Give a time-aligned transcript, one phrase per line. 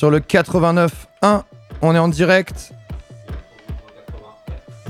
[0.00, 1.42] sur le 89.1.
[1.82, 2.72] On est en direct.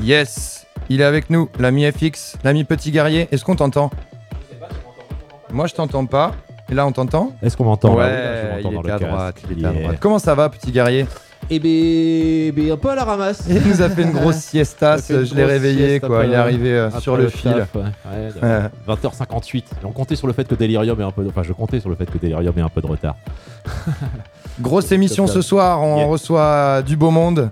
[0.00, 3.26] Yes, il est avec nous, l'ami FX, l'ami Petit Guerrier.
[3.32, 3.91] Est-ce qu'on t'entend?
[5.53, 6.31] Moi, je t'entends pas.
[6.71, 7.32] Et là, on t'entend?
[7.43, 7.97] Est-ce qu'on m'entend?
[7.97, 9.34] Ouais, Là, oui, là, je il m'entends était à dans le droite.
[9.34, 9.47] casque.
[9.50, 9.82] Il était à Yeah.
[9.82, 9.97] droite.
[9.98, 11.06] Comment ça va, Petit Guerrier?
[11.50, 13.42] Eh ben, ben, un peu à la ramasse.
[13.48, 14.94] Il nous a fait une grosse siestas.
[14.94, 16.25] Il a fait une Je l'ai réveillé, quoi.
[16.25, 17.50] Il est arrivé euh, sur le fil.
[17.53, 17.82] taf, ouais.
[17.82, 18.94] Ouais, de- Ouais.
[18.94, 19.56] 20h58.
[19.59, 21.27] Et on comptait sur le fait que Delirium est un peu.
[21.28, 23.16] Enfin, je comptais sur le fait que Delirium ait un peu de retard.
[24.60, 26.06] Grosse émission ce soir, on Yeah.
[26.06, 27.50] reçoit du beau monde.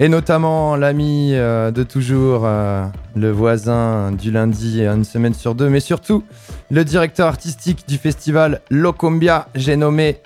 [0.00, 5.68] Et notamment l'ami euh, de toujours, euh, le voisin du lundi, une semaine sur deux,
[5.68, 6.22] mais surtout
[6.70, 10.18] le directeur artistique du festival Locombia, j'ai nommé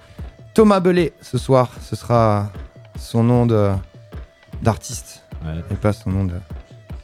[0.52, 1.70] Thomas Belay ce soir.
[1.80, 2.50] Ce sera
[2.98, 3.70] son nom de-
[4.60, 5.52] d'artiste Ouais.
[5.70, 6.34] et pas son nom de.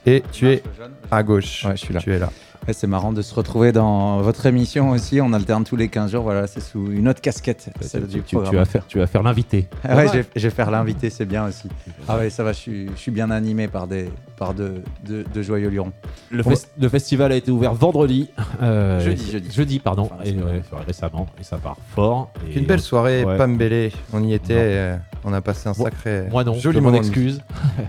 [0.04, 0.62] Et tu es
[1.10, 1.64] à gauche.
[1.64, 2.00] Ouais, je suis là.
[2.00, 2.28] Tu es là.
[2.68, 5.22] Ouais, c'est marrant de se retrouver dans votre émission aussi.
[5.22, 6.22] On alterne tous les 15 jours.
[6.22, 7.70] Voilà, c'est sous une autre casquette.
[7.80, 8.56] Tu, celle du tu- tu programme.
[8.56, 9.66] vas faire, tu vas faire l'invité.
[9.82, 11.66] Ah ouais, je vais- je vais faire l'invité, c'est bien aussi.
[12.06, 15.24] Ah ouais, ça va, je suis, je suis bien animé par, des, par de, de,
[15.32, 15.92] de joyeux lurons.
[16.30, 16.42] Le,
[16.90, 18.28] festival a été ouvert vendredi.
[18.60, 19.78] euh, Jeudi, et- jeudi.
[19.78, 20.10] pardon.
[20.12, 21.26] Enfin, et, ouais, récemment.
[21.40, 22.30] Et ça part fort.
[22.54, 23.38] Et Une belle soirée, Ouais.
[23.38, 23.92] Pam Belay.
[24.12, 26.24] On y était, euh, on a passé un sacré.
[26.30, 27.40] Moi non, joli je m'en excuse.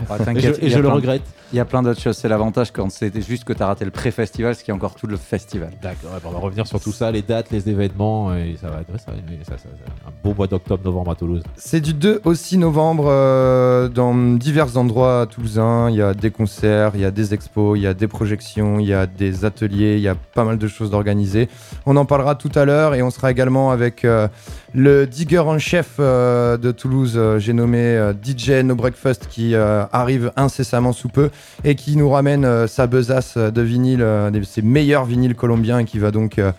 [0.09, 1.23] Ah, Et je, et je le regrette.
[1.51, 2.15] Il y a plein d'autres choses.
[2.15, 5.17] C'est l'avantage quand c'était juste que tu as raté le pré-festival, ce encore tout le
[5.17, 5.71] festival.
[5.81, 8.69] D'accord, ouais, bon, on va revenir sur tout ça, les dates, les événements, et ça
[8.69, 9.13] va être ça, ça-
[9.45, 9.69] ça- ça-
[10.07, 11.43] un beau mois d'octobre-novembre à Toulouse.
[11.55, 15.89] C'est du 2 au 6 novembre euh, dans divers endroits toulousains.
[15.89, 18.79] Il y a des concerts, il y a des expos, il y a des projections,
[18.79, 21.49] il y a des ateliers, il y a pas mal de choses d'organiser.
[21.85, 24.27] On en parlera tout à l'heure et on sera également avec euh,
[24.73, 29.55] le digger en chef euh, de Toulouse, euh, j'ai nommé euh, DJ No Breakfast, qui
[29.55, 31.29] euh, arrive incessamment sous peu
[31.63, 35.79] et qui nous ramène euh, sa besace de vinyle, euh, des- ses meilleurs vinyles colombiens
[35.79, 36.51] et qui va donc euh,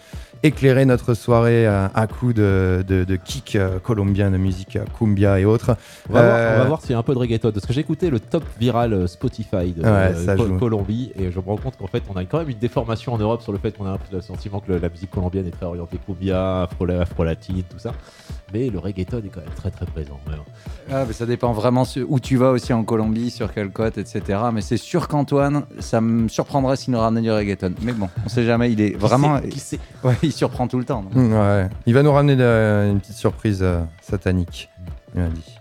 [0.43, 5.39] éclairer notre soirée à coups de, de, de kick euh, colombien, de musique euh, cumbia
[5.39, 5.77] et autres.
[6.09, 7.73] On va, voir, on va voir s'il y a un peu de reggaeton, parce que
[7.75, 10.59] j'ai écouté le top viral Spotify de Ouais, euh, joue.
[10.59, 13.19] Colombie, et je me rends compte qu'en fait, on a quand même une déformation en
[13.19, 15.47] Europe sur le fait qu'on a un peu le sentiment que le- la musique colombienne
[15.47, 17.93] est très orientée cumbia, afro- afro-latine, tout ça.
[18.53, 20.19] Mais le reggaeton est quand même très très présent.
[20.29, 20.35] ouais.
[20.93, 24.39] Ah, mais ça dépend vraiment où tu vas aussi en Colombie, sur quelle côte, etc.
[24.53, 27.75] Mais c'est sûr qu'Antoine, ça me surprendrait s'il nous ramenait du reggaeton.
[27.83, 29.39] Mais bon, on sait jamais, il est vraiment.
[29.41, 31.05] Qui sait- qui sait Ouais, il surprend tout le temps.
[31.15, 34.69] Mm, Ouais, il va nous ramener de- une petite surprise euh, satanique,
[35.15, 35.57] il m'a dit.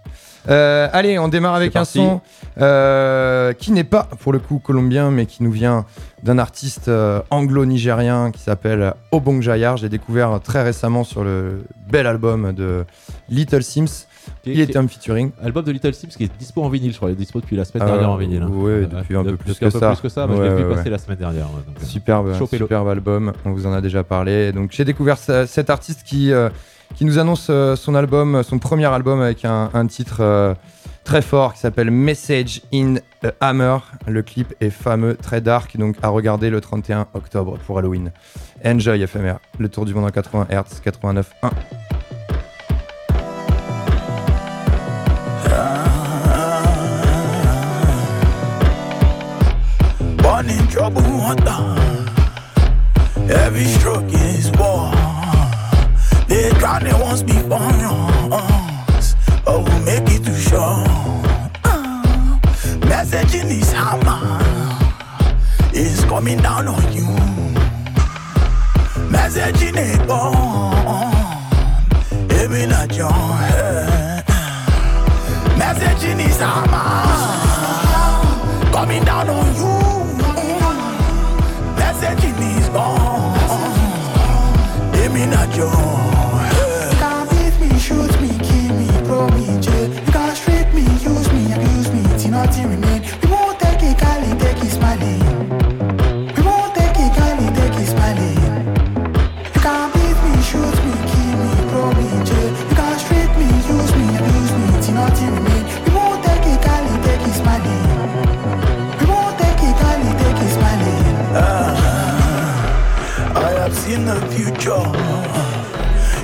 [0.49, 2.21] Euh, allez, on démarre avec un son
[2.59, 5.85] euh, qui n'est pas pour le coup colombien, mais qui nous vient
[6.23, 9.77] d'un artiste euh, anglo-nigérien qui s'appelle Obong Jayar.
[9.77, 12.85] J'ai découvert très récemment sur le bel album de
[13.29, 14.05] Little Sims.
[14.43, 15.31] Qui- Il était un featuring.
[15.43, 17.09] Album de Little Sims qui est dispo en vinyle, je crois.
[17.09, 18.41] Il est dispo depuis la semaine dernière en vinyle.
[18.43, 18.49] hein.
[18.51, 19.91] ouais, depuis un peu de- plus depuis un que peu ça.
[19.91, 20.89] plus que ça, je l'ai vu ouais, passer ouais.
[20.89, 21.45] la semaine dernière.
[21.47, 24.51] donc, Superbe, album, on vous en a déjà parlé.
[24.51, 26.31] Donc j'ai découvert ce- cet artiste qui,
[26.95, 30.53] qui nous annonce euh, son album, son premier album avec un, titre euh,
[31.03, 32.95] très fort qui s'appelle Message in
[33.39, 33.77] Hammer.
[34.07, 38.11] Le clip est fameux, très dark, donc à regarder le 31 octobre pour Halloween.
[38.65, 41.51] Enjoy FMR, le tour du monde en 80 Hz, 89.1.
[50.17, 51.79] Born in trouble, hunter.
[53.29, 54.49] Every stroke is.
[56.69, 59.15] Down there once before us.
[59.47, 60.85] Oh, we make it too short.
[61.63, 62.37] Uh,
[62.81, 64.39] messaging is hammer.
[65.73, 67.07] is coming down on you.
[69.09, 71.09] Messaging ain't born.
[72.39, 73.49] Even a joy.
[75.57, 77.28] Messaging is hammer.
[113.99, 114.85] I have seen the future.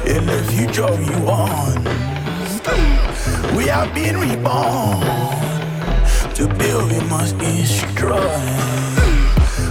[0.07, 1.83] In the future you want.
[3.55, 5.01] We have been reborn.
[6.35, 8.19] To build we must destroy.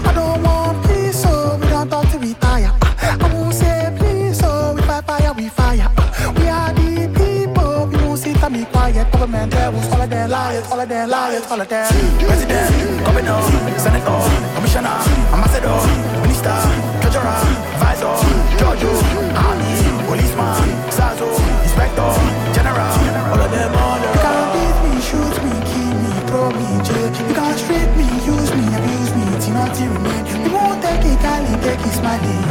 [0.05, 2.73] I don't want peace, so we don't talk to retire.
[3.01, 5.91] I won't say please, so we fight fire, we fire.
[6.37, 9.11] We are the people, we won't sit and be quiet.
[9.13, 11.87] Government devils, all of their liars, all of their liars, all of their.
[11.89, 13.43] President, governor,
[13.79, 14.21] senator,
[14.57, 14.97] commissioner,
[15.33, 15.77] ambassador,
[16.23, 16.57] minister,
[17.03, 17.74] treasurer,
[18.05, 19.73] army,
[20.07, 20.55] policeman,
[20.93, 21.29] SAZO,
[21.65, 22.11] inspector,
[22.53, 22.93] general,
[23.33, 26.85] all of them, all You can't beat me, shoot me, kill me, throw me in
[26.85, 27.09] jail.
[27.29, 30.25] You can't straight me, use me, abuse me, till nothing remain.
[30.45, 31.21] We won't take it,
[31.65, 32.45] take it, smiling.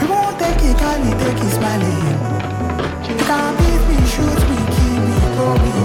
[0.00, 2.06] We won't take it, take it, smiling.
[3.08, 5.75] You can't beat me, shoot me, kill me, throw me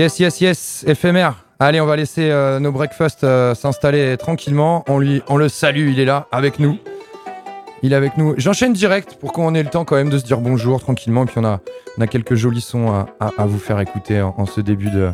[0.00, 1.44] Yes, yes, yes, éphémère.
[1.58, 4.82] Allez, on va laisser euh, nos breakfasts euh, s'installer tranquillement.
[4.88, 6.78] On, lui, on le salue, il est là, avec nous.
[7.82, 8.32] Il est avec nous.
[8.38, 11.24] J'enchaîne direct pour qu'on ait le temps quand même de se dire bonjour tranquillement.
[11.24, 15.10] Et puis on a, quelques jolis sons à, vous faire écouter en, ce début de,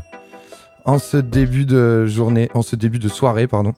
[0.84, 3.72] en ce début de journée, en ce début de soirée, pardon.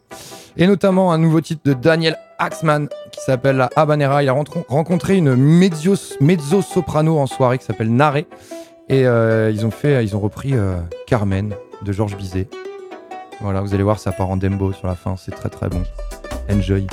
[0.58, 4.22] Et notamment un nouveau titre de Daniel Axman qui s'appelle La Habanera.
[4.22, 4.34] Il a
[4.68, 8.26] rencontré une mezzo- mezzo-soprano en soirée qui s'appelle Naré.
[8.88, 10.76] Et euh, ils ont fait, ils ont repris euh,
[11.06, 12.48] Carmen de Georges Bizet.
[13.40, 15.82] Voilà, vous allez voir, ça part en dembo sur la fin, c'est très très bon.
[16.50, 16.86] Enjoy.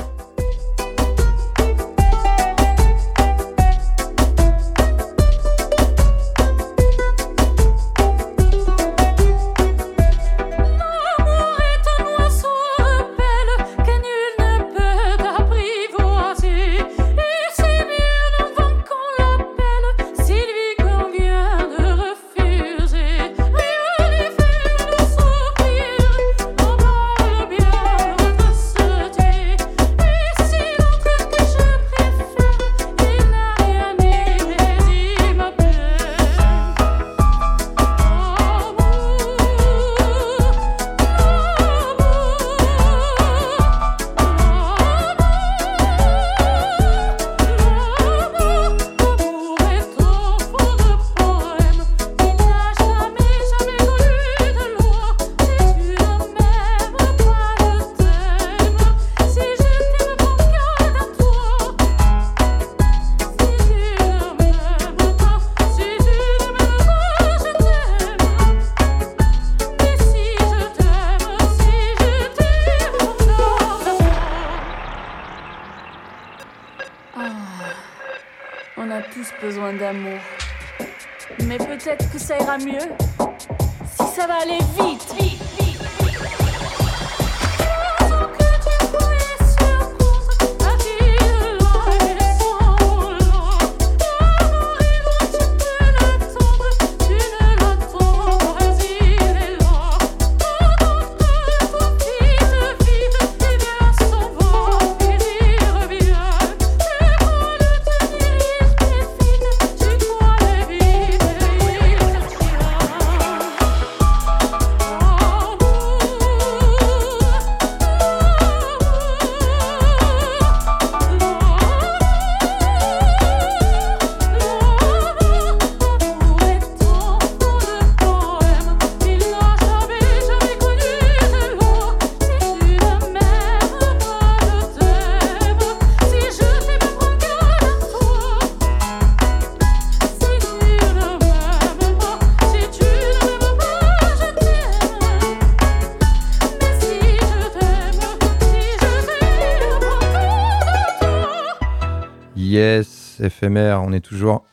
[153.25, 153.82] Éphémère.
[153.84, 154.46] On est toujours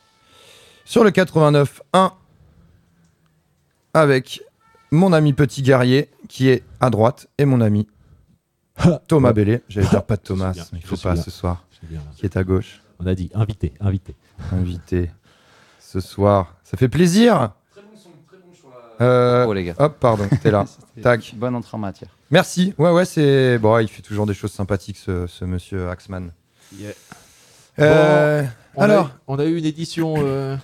[0.85, 2.11] sur le 89.1
[3.93, 4.41] avec
[4.91, 7.87] mon ami Petit Guerrier qui est à droite et mon ami
[9.07, 9.33] Thomas Ouais.
[9.33, 9.61] Bellé.
[9.69, 11.21] J'allais dire pas de Thomas, bien, mais il faut pas bien.
[11.23, 12.81] ce soir, bien, qui est à gauche.
[12.99, 14.15] On a dit invité, invité.
[14.51, 15.09] Invité
[15.79, 16.55] ce soir.
[16.63, 17.51] Ça fait plaisir.
[19.01, 19.73] Euh, Oh les gars.
[19.79, 20.65] hop, pardon, t'es là.
[21.01, 21.33] Tac.
[21.35, 22.09] Bonne entrée en matière.
[22.31, 22.73] Merci.
[22.77, 23.57] Ouais, ouais, c'est.
[23.57, 26.31] Bon, il fait toujours des choses sympathiques, ce, ce monsieur Axman.
[27.79, 28.43] Euh,
[28.75, 30.55] On a alors, eu- on a eu une édition euh,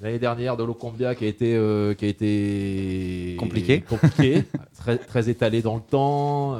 [0.00, 3.80] l'année dernière de Locombia qui a été, euh, qui a été Compliquée.
[3.80, 4.44] compliquée,
[4.78, 6.58] très, très étalée dans le temps,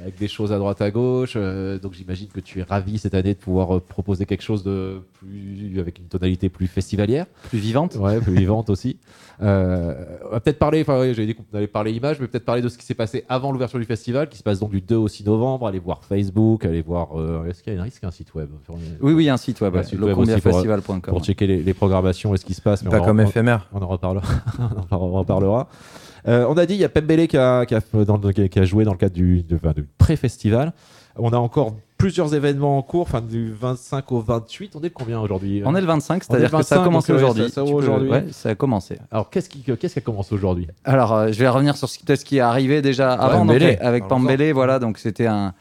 [0.00, 1.34] avec des choses à droite à gauche.
[1.36, 4.64] euh, donc j'imagine que tu es ravi cette année de pouvoir euh, proposer quelque chose
[4.64, 7.26] de plus avec une tonalité plus festivalière.
[7.50, 7.96] Plus vivante.
[7.96, 8.96] Ouais, plus vivante aussi.
[9.42, 9.94] Euh,
[10.26, 12.62] on va peut-être parler, enfin, ouais, j'avais dit qu'on allait parler images, mais peut-être parler
[12.62, 14.96] de ce qui s'est passé avant l'ouverture du festival, qui se passe donc du 2
[14.96, 15.66] au 6 novembre.
[15.66, 17.08] Aller voir Facebook, aller voir.
[17.48, 18.48] Est-ce qu'il y a un risque, un site web?
[19.00, 21.00] Oui, oui, un site web, ouais, aussi pour- locombiafestival.com.
[21.02, 22.82] pour checker les, les programmations et ce qui se passe.
[22.82, 23.68] mais pas on, comme on- éphémère.
[23.72, 24.26] on en reparlera.
[24.90, 25.68] on en reparlera.
[26.28, 28.42] Euh, on a dit, il y a Pembele qui a, qui, a, dans le- qui
[28.42, 30.72] a- qui a joué dans le cadre du, de- enfin, du pré-festival.
[31.16, 34.74] On a encore plusieurs événements en cours, enfin du 25 au 28.
[34.76, 36.84] On est combien aujourd'hui On est le 25, On est c'est-à-dire que ça a 25,
[36.84, 37.50] commencé aujourd'hui.
[37.50, 38.98] ça- ouais, a commencé.
[39.10, 40.66] Alors qu'est-ce qui, qui a commencé aujourd'hui?
[40.84, 44.08] Alors, euh, je vais revenir sur ce qui, est arrivé déjà avant, donc, avec.
[44.08, 45.52] Pambélé, voilà, donc c'était un,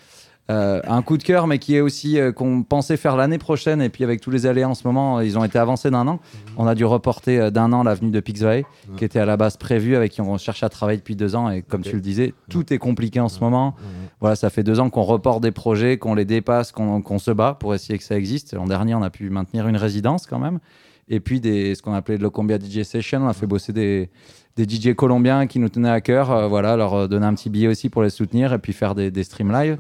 [0.52, 3.82] euh, un coup de cœur, mais qui est aussi euh, qu'on pensait faire l'année prochaine,
[3.82, 6.20] et puis avec tous les aléas en ce moment, ils ont été avancés d'un an.
[6.58, 8.66] On a dû reporter euh, d'un an l'avenue de Pixway,
[8.98, 11.50] qui était à la base prévue, avec qui on cherche à travailler depuis deux ans,
[11.50, 13.76] et comme tu le disais, tout est compliqué en ce moment.
[14.20, 17.32] Voilà, ça fait deux ans qu'on reporte des projets, qu'on les dépasse, qu'on qu'on se
[17.32, 18.54] bat pour essayer que ça existe.
[18.54, 20.60] L'an dernier, on a pu maintenir une résidence quand même.
[21.08, 24.10] Et puis, des, ce qu'on appelait le Locombia DJ Session, on a fait bosser des,
[24.56, 26.48] des DJ colombiens qui nous tenaient à cœur.
[26.50, 29.24] voilà, leur donner un petit billet aussi pour les soutenir et puis faire des, des
[29.24, 29.78] streams live.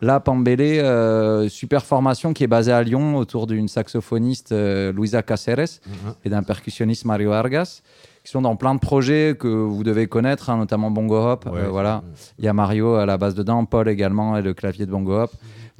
[0.00, 5.22] Là, Pambélé, euh, super formation qui est basée à Lyon autour d'une saxophoniste euh, Luisa
[5.22, 5.80] Caceres
[6.24, 7.82] et d'un percussionniste Mario Vargas,
[8.22, 11.46] qui sont dans plein de projets que vous devez connaître, hein, notamment Bongo Hop.
[11.46, 12.02] Ouais, euh, voilà.
[12.38, 15.22] Il y a Mario à la base dedans, Paul également et le clavier de Bongo
[15.22, 15.30] Hop.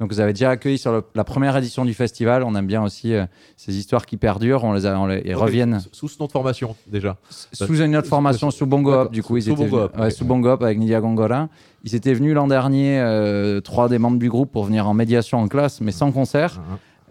[0.01, 2.43] Donc vous avez déjà accueilli sur le- la première édition du festival.
[2.43, 3.25] On aime bien aussi euh,
[3.55, 4.65] ces histoires qui perdurent.
[4.65, 7.15] On les, a, on les et reviennent Sous ce nom de formation déjà.
[7.53, 9.11] sous une autre formation, sous Bongo Hop.
[9.11, 11.47] Du coup, sous- ils sous étaient Bongo venus- ouais, sous Bongo Hop avec Nidia Gongora.
[11.85, 15.39] Ils étaient venus l'an dernier, euh, trois des membres du groupe, pour venir en médiation
[15.39, 16.61] en classe, mais sans concert.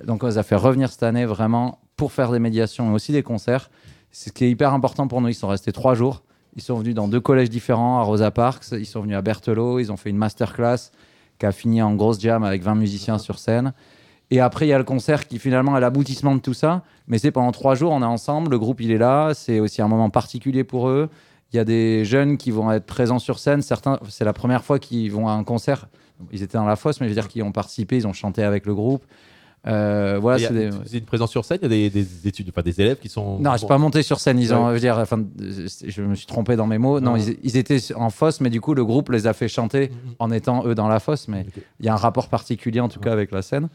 [0.05, 3.12] Donc on les a fait revenir cette année vraiment pour faire des médiations et aussi
[3.12, 3.71] des concerts.
[4.11, 5.29] C'est ce qui est hyper important pour nous.
[5.29, 6.23] Ils sont restés trois jours.
[6.57, 8.67] Ils sont venus dans deux collèges différents, à Rosa Parks.
[8.73, 9.79] Ils sont venus à Berthelot.
[9.81, 10.91] Ils ont fait une masterclass
[11.38, 13.73] qui a fini en grosse jam avec 20 musiciens sur scène.
[14.31, 16.83] Et après, il y a le concert qui finalement est l'aboutissement de tout ça.
[17.07, 18.50] Mais c'est pendant trois jours, on est ensemble.
[18.50, 19.33] Le groupe, il est là.
[19.35, 21.09] C'est aussi un moment particulier pour eux.
[21.53, 23.62] Il y a des jeunes qui vont être présents sur scène.
[23.62, 25.88] Certains, c'est la première fois qu'ils vont à un concert.
[26.33, 28.43] Ils étaient dans la fosse, mais je veux dire qu'ils ont participé, ils ont chanté
[28.43, 29.05] avec le groupe.
[29.66, 32.61] Euh, voilà, c'est des- une présence sur scène, il y a des, des études, enfin
[32.62, 33.38] des élèves qui sont.
[33.38, 34.38] non, je suis pas monté sur scène.
[34.38, 34.68] Ils ont, Ouais.
[34.71, 35.23] je veux dire, enfin,
[35.87, 37.00] je me suis trompé dans mes mots.
[37.00, 37.18] Non, Ah.
[37.18, 40.30] ils, ils étaient en fosse, mais du coup, le groupe les a fait chanter en
[40.30, 41.28] étant eux dans la fosse.
[41.28, 41.47] Mais
[41.80, 43.68] il y a un rapport particulier en tout cas avec la scène.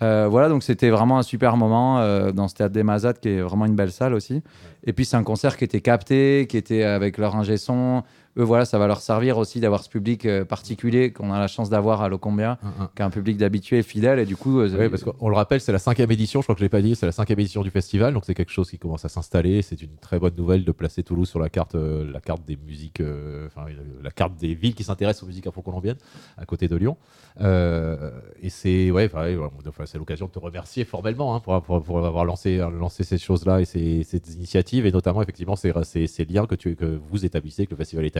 [0.00, 3.30] Euh, voilà, donc c'était vraiment un super moment euh, dans ce théâtre des Mazades, qui
[3.30, 4.42] est vraiment une belle salle aussi.
[4.86, 8.04] Et puis c'est un concert qui était capté, qui était avec leur ingé son.
[8.36, 11.48] Eux, voilà, ça va leur servir aussi d'avoir ce public euh, particulier qu'on a la
[11.48, 12.58] chance d'avoir à Locombia,
[12.94, 14.20] qui est un public d'habitués fidèles.
[14.20, 16.54] Et du coup, euh, Oui, parce qu'on le rappelle, c'est la cinquième édition, je crois
[16.54, 18.70] que je l'ai pas dit, c'est la cinquième édition du festival, donc c'est quelque chose
[18.70, 19.62] qui commence à s'installer.
[19.62, 22.56] C'est une très bonne nouvelle de placer Toulouse sur la carte, euh, la carte des
[22.56, 23.66] musiques, euh, enfin
[24.02, 25.98] la carte des villes qui s'intéressent aux musiques afro-colombiennes,
[26.36, 26.96] à côté de Lyon.
[27.40, 29.38] Et c'est ouais, ouais,
[29.86, 33.60] c'est l'occasion de te remercier formellement hein, pour, pour- pour avoir lancé, lancé ces choses-là
[33.60, 37.24] et ces, ces initiatives, et notamment effectivement ces, ces, ces liens que, tu, que vous
[37.24, 38.17] établissez, que le festival établit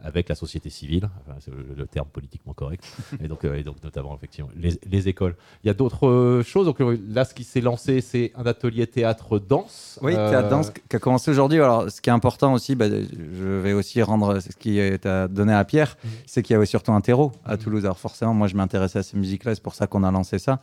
[0.00, 2.84] avec la société civile, enfin, c'est le, le terme politiquement correct,
[3.22, 5.34] et donc, euh, et donc notamment effectivement les, les écoles.
[5.64, 6.66] Il y a d'autres euh, choses.
[6.66, 9.98] Donc euh, là, ce qui s'est lancé, c'est un atelier théâtre-danse.
[10.02, 11.58] Oui, Euh, Théâtre Danse qui a commencé aujourd'hui.
[11.60, 15.28] Alors, ce qui est important aussi, bah, je vais aussi rendre ce qui est à
[15.28, 16.10] donner à Pierre, Mhm.
[16.26, 17.84] c'est qu'il y a aussi surtout un terreau à Toulouse.
[17.84, 20.60] Alors forcément, moi, je m'intéressais à ces musiques-là, c'est pour ça qu'on a lancé ça.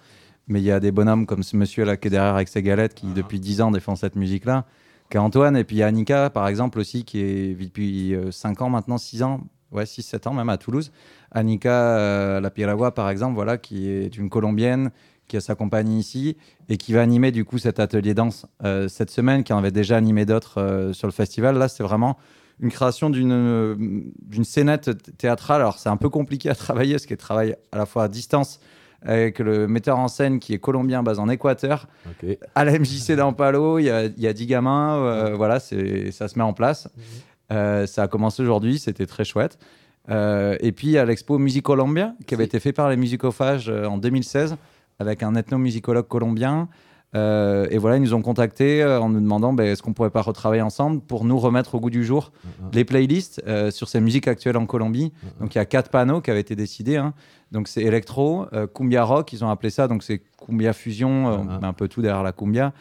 [0.48, 2.62] Mais il y a des bonhommes comme ce monsieur là qui est derrière avec ses
[2.62, 4.85] galettes, qui depuis 10 ans défend cette musique-là, qui
[5.16, 8.70] Antoine, et puis y a Annika, par exemple, aussi, qui est vit depuis 5 ans
[8.70, 10.92] maintenant, 6 ans, ouais, 6-7 ans même à Toulouse.
[11.32, 14.92] Annika euh, La par exemple, voilà, qui est une Colombienne,
[15.28, 16.38] qui a sa compagnie ici,
[16.70, 19.72] et qui va animer du coup cet atelier danse euh, cette semaine, qui en avait
[19.72, 21.58] déjà animé d'autres euh, sur le festival.
[21.58, 22.18] Là, c'est vraiment
[22.60, 23.76] une création d'une euh,
[24.22, 25.62] d'une scénette théâtrale.
[25.62, 28.60] Alors, c'est un peu compliqué à travailler, parce qu'elle travaille à la fois à distance
[29.06, 32.38] avec le metteur en scène qui est colombien, basé en Équateur, ok.
[32.56, 36.38] à la MJC d'Ampalo, il y a, y a 10 gamins, euh, voilà, ça se
[36.38, 36.90] met en place.
[37.52, 39.60] Euh, ça a commencé aujourd'hui, c'était très chouette.
[40.10, 44.56] Euh, et puis, a l'expo Musicolombia, qui avait été fait par les musicophages en 2016,
[45.00, 46.68] avec un ethnomusicologue colombien.
[47.16, 50.10] Euh, et voilà, ils nous ont contactés euh, en nous demandant ben, est-ce qu'on pourrait
[50.10, 52.34] pas retravailler ensemble pour nous remettre au goût du jour
[52.74, 55.14] les playlists euh, sur ces musiques actuelles en Colombie.
[55.40, 56.98] Donc il y a quatre panneaux qui avaient été décidés.
[56.98, 57.14] hein.
[57.56, 59.88] Donc c'est électro, euh, cumbia rock, ils ont appelé ça.
[59.88, 62.74] Donc c'est cumbia fusion, euh, on met un peu tout derrière la cumbia.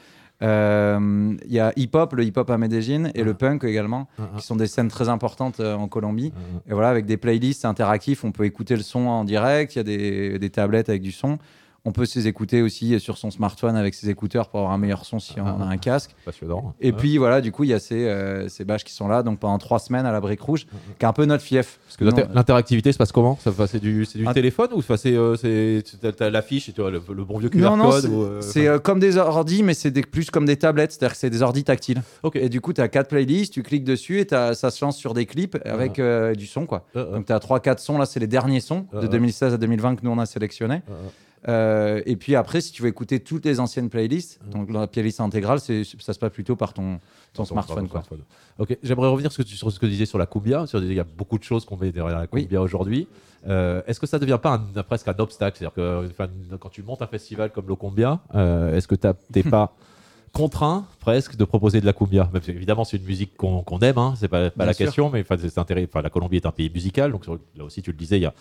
[0.42, 4.56] Euh, Il y a hip-hop, le hip-hop à Medellín et le punk également, qui sont
[4.56, 6.32] des scènes très importantes euh, en Colombie.
[6.68, 9.76] Et voilà, avec des playlists interactifs, on peut écouter le son en direct.
[9.76, 11.38] Il y a des, des tablettes avec du son.
[11.86, 15.04] On peut les écouter aussi sur son smartphone avec ses écouteurs pour avoir un meilleur
[15.04, 16.14] son si on a un casque.
[16.24, 16.72] Passionnant.
[16.80, 16.92] Et Ouais.
[16.96, 19.38] puis voilà, du coup, il y a ces, euh, ces bâches qui sont là, donc
[19.38, 20.64] pendant trois semaines à la brique rouge,
[20.98, 21.78] qui est un peu notre fief.
[21.86, 23.38] Parce que Non, l'interactivité se passe comment?
[23.38, 24.32] Ça, C'est du, du Ah.
[24.32, 25.36] téléphone ou c'est, euh,
[26.30, 28.78] l'affiche et tu vois le, le bon vieux QR non, non, code c'est- euh, euh,
[28.78, 32.00] comme des ordis, mais c'est plus comme des tablettes, c'est-à-dire que c'est des ordis tactiles.
[32.22, 32.36] Ok.
[32.36, 34.96] Et du coup, tu as quatre playlists, tu cliques dessus et t'as- ça se lance
[34.96, 36.64] sur des clips avec euh, du son.
[36.64, 36.86] quoi.
[36.96, 37.16] Euh, euh.
[37.16, 39.08] Donc tu as 3-4 sons, là, c'est les derniers sons Euh, de euh.
[39.08, 40.80] 2016 à 2020 que nous on a sélectionnés.
[41.46, 45.20] Euh, et puis après, si tu veux écouter toutes les anciennes playlists, donc la playlist
[45.20, 46.98] intégrale, ça se passe plutôt par ton,
[47.34, 47.54] smartphone.
[47.54, 47.88] ton quoi.
[48.02, 48.22] smartphone.
[48.58, 50.66] Ok, j'aimerais revenir sur ce que tu, sur ce que tu disais sur la cumbia.
[50.66, 52.42] Sur, il y a beaucoup de choses qu'on met derrière la Oui.
[52.44, 53.06] cumbia aujourd'hui.
[53.46, 55.58] Euh, Est-ce que ça devient pas un- presque un obstacle?
[55.58, 59.42] C'est-à-dire que quand tu montes un festival comme le cumbia, euh, est-ce que tu n'es
[59.42, 59.74] pas
[60.32, 62.30] contraint presque de proposer de la cumbia?
[62.32, 64.86] Même si, Évidemment, c'est une musique qu'on aime, hein, c'est pas, la sûr.
[64.86, 67.96] question, mais enfin, la Colombie est un pays musical, donc sur- là aussi tu le
[67.98, 68.32] disais, il y a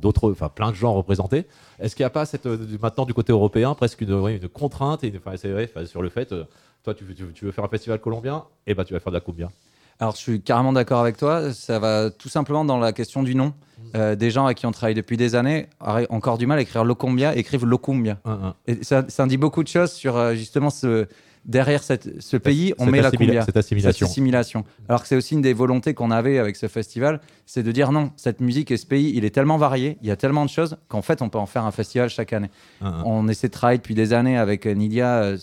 [0.00, 1.44] d'autres, enfin plein de genres représentés.
[1.80, 5.08] Est-ce qu'il n'y a pas cette, euh, maintenant du côté européen presque une, contrainte et
[5.08, 6.44] une- enfin, c'est vrai, sur le fait, euh,
[6.84, 9.00] toi tu, veux- tu veux- tu veux faire un festival colombien, et ben tu vas
[9.00, 9.48] faire de la cumbia.
[10.00, 11.52] Alors, je suis carrément d'accord avec toi.
[11.52, 13.52] Ça va tout simplement dans la question du nom.
[13.96, 16.62] Euh, des gens avec qui on travaille depuis des années auraient encore du mal à
[16.62, 18.18] écrire Locumbia, écrivent Locumbia.
[18.24, 18.54] Un, un.
[18.68, 21.08] Et ça, ça en dit beaucoup de choses sur justement ce,
[21.48, 23.42] derrière cette- ce pays, on met la cumbia.
[23.42, 24.06] cette assimilation.
[24.06, 24.64] Cette assimilation.
[24.88, 27.90] Alors que c'est aussi une des volontés qu'on avait avec ce festival, c'est de dire
[27.90, 30.50] non, cette musique et ce pays, il est tellement varié, il y a tellement de
[30.50, 32.50] choses qu'en fait, on peut en faire un festival chaque année.
[32.82, 33.02] Un, un.
[33.04, 35.22] On essaie de travailler depuis des années avec euh, Nidia.
[35.22, 35.38] euh,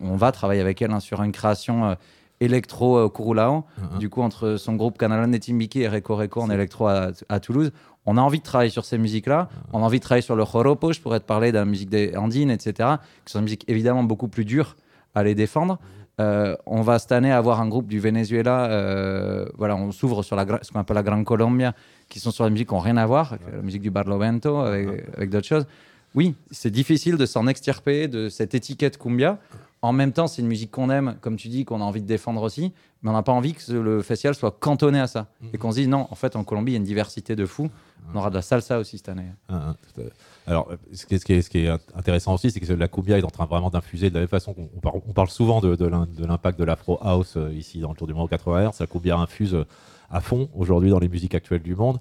[0.00, 1.94] on va travailler avec elle hein, sur une création euh,
[2.40, 3.64] électro Kurulao.
[3.92, 3.98] Mhm.
[3.98, 7.40] Du coup, entre son groupe Canalan et Timbiki et Reco Reco en électro à, à
[7.40, 7.72] Toulouse,
[8.06, 9.48] on a envie de travailler sur ces musiques-là.
[9.72, 11.90] On a envie de travailler sur le joropo, je pourrais te parler de la musique
[11.90, 12.88] des andines, etc.
[13.24, 14.76] qui sont des musiques évidemment beaucoup plus dures
[15.14, 15.78] à les défendre.
[16.20, 18.66] Euh, on va cette année avoir un groupe du Venezuela.
[18.70, 21.74] euh, voilà, on s'ouvre sur la, ce qu'on appelle la Grande Colombia,
[22.08, 24.58] qui sont sur la musique qui n'ont rien à voir, avec la musique du Barlovento,
[24.58, 25.66] avec, avec d'autres choses.
[26.14, 29.38] Oui, c'est difficile de s'en extirper de cette étiquette cumbia.
[29.80, 32.06] En même temps, c'est une musique qu'on aime, comme tu dis, qu'on a envie de
[32.06, 35.28] défendre aussi, mais on n'a pas envie que le festival soit cantonné à ça.
[35.52, 37.46] Et qu'on se dise, non, en fait, en Colombie, il y a une diversité de
[37.46, 37.70] fous.
[38.12, 39.26] On aura de la salsa aussi cette année.
[39.48, 40.12] Un, un, tout à fait.
[40.48, 44.08] Alors, ce qui est, intéressant aussi, c'est que la cumbia est en train vraiment d'infuser
[44.08, 46.58] de la même façon qu'on on parle, on parle souvent de, de l'im- de l'impact
[46.58, 48.80] de l'afro house euh, ici dans le Tour du monde au 80 Hz.
[48.80, 49.66] La cumbia infuse euh,
[50.10, 51.98] à fond aujourd'hui dans les musiques actuelles du monde.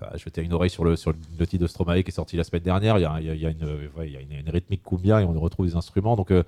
[0.00, 2.36] Enfin, je jetais une oreille sur le, sur le titre de Stromae qui est sorti
[2.36, 2.98] la semaine dernière.
[2.98, 3.64] Il y a, il y une,
[3.96, 6.16] ouais, il y a une, une rythmique cumbia et on retrouve des instruments.
[6.16, 6.42] Donc, euh,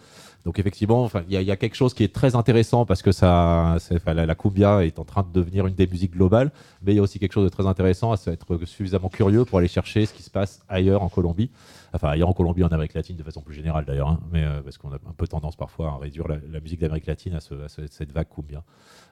[0.44, 2.84] donc effectivement, enfin, il y, a, il y a quelque chose qui est très intéressant
[2.84, 6.12] parce que ça, enfin, la, la cumbia est en train de devenir une des musiques
[6.12, 6.50] globales,
[6.82, 9.58] mais il y a aussi quelque chose de très intéressant à être suffisamment curieux pour
[9.58, 11.50] aller chercher ce qui se passe ailleurs en Colombie,
[11.94, 14.61] enfin ailleurs en Colombie, en Amérique latine de façon plus générale d'ailleurs, hein, mais euh,
[14.62, 17.40] parce qu'on a un peu tendance parfois à réduire la, la musique d'Amérique latine à,
[17.40, 18.62] ce- à ce- cette vague cumbia.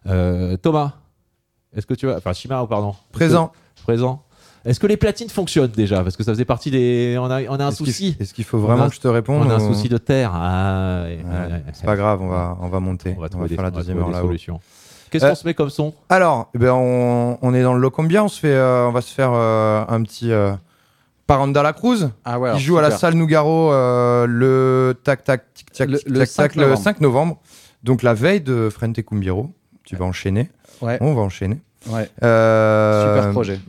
[0.07, 0.93] Euh, Thomas,
[1.75, 3.49] est-ce que tu as, enfin Shima, pardon, Présent.
[3.77, 4.23] que- présent.
[4.67, 6.03] Est-ce que les platines fonctionnent déjà?
[6.03, 7.17] Parce que ça faisait partie des.
[7.19, 8.17] On a, on a un Est-ce qu'il- souci.
[8.21, 9.97] Est-ce qu'il faut vraiment a- que je te réponde On a un ou- souci de
[9.99, 10.33] terre.
[10.35, 11.63] Ah, ouais, Ouais, ouais, ouais.
[11.73, 13.15] C'est pas grave, on va, on va monter.
[13.17, 14.33] On va trouver des, faire la deuxième heure là-haut.
[15.11, 15.95] Qu'est-ce Euh, qu'on se met comme son?
[16.09, 19.01] Alors, eh ben, on, on est dans le Locombia, on, se fait, euh, on va
[19.03, 20.53] se faire euh, un petit euh,
[21.29, 25.45] Paranda la Cruz Ah ouais, qui joue à la salle Nougaro euh, le tac tac
[25.55, 26.83] tic tac Le- le tac, 5 tac, le novembre.
[26.83, 27.39] 5 novembre.
[27.85, 29.53] Donc la veille de Frente Cumbiro.
[29.85, 30.51] Tu vas enchaîner.
[30.83, 30.99] Ouais.
[31.01, 31.59] On va enchaîner.
[31.89, 32.11] Ouais.
[32.25, 33.61] Euh, Super projet.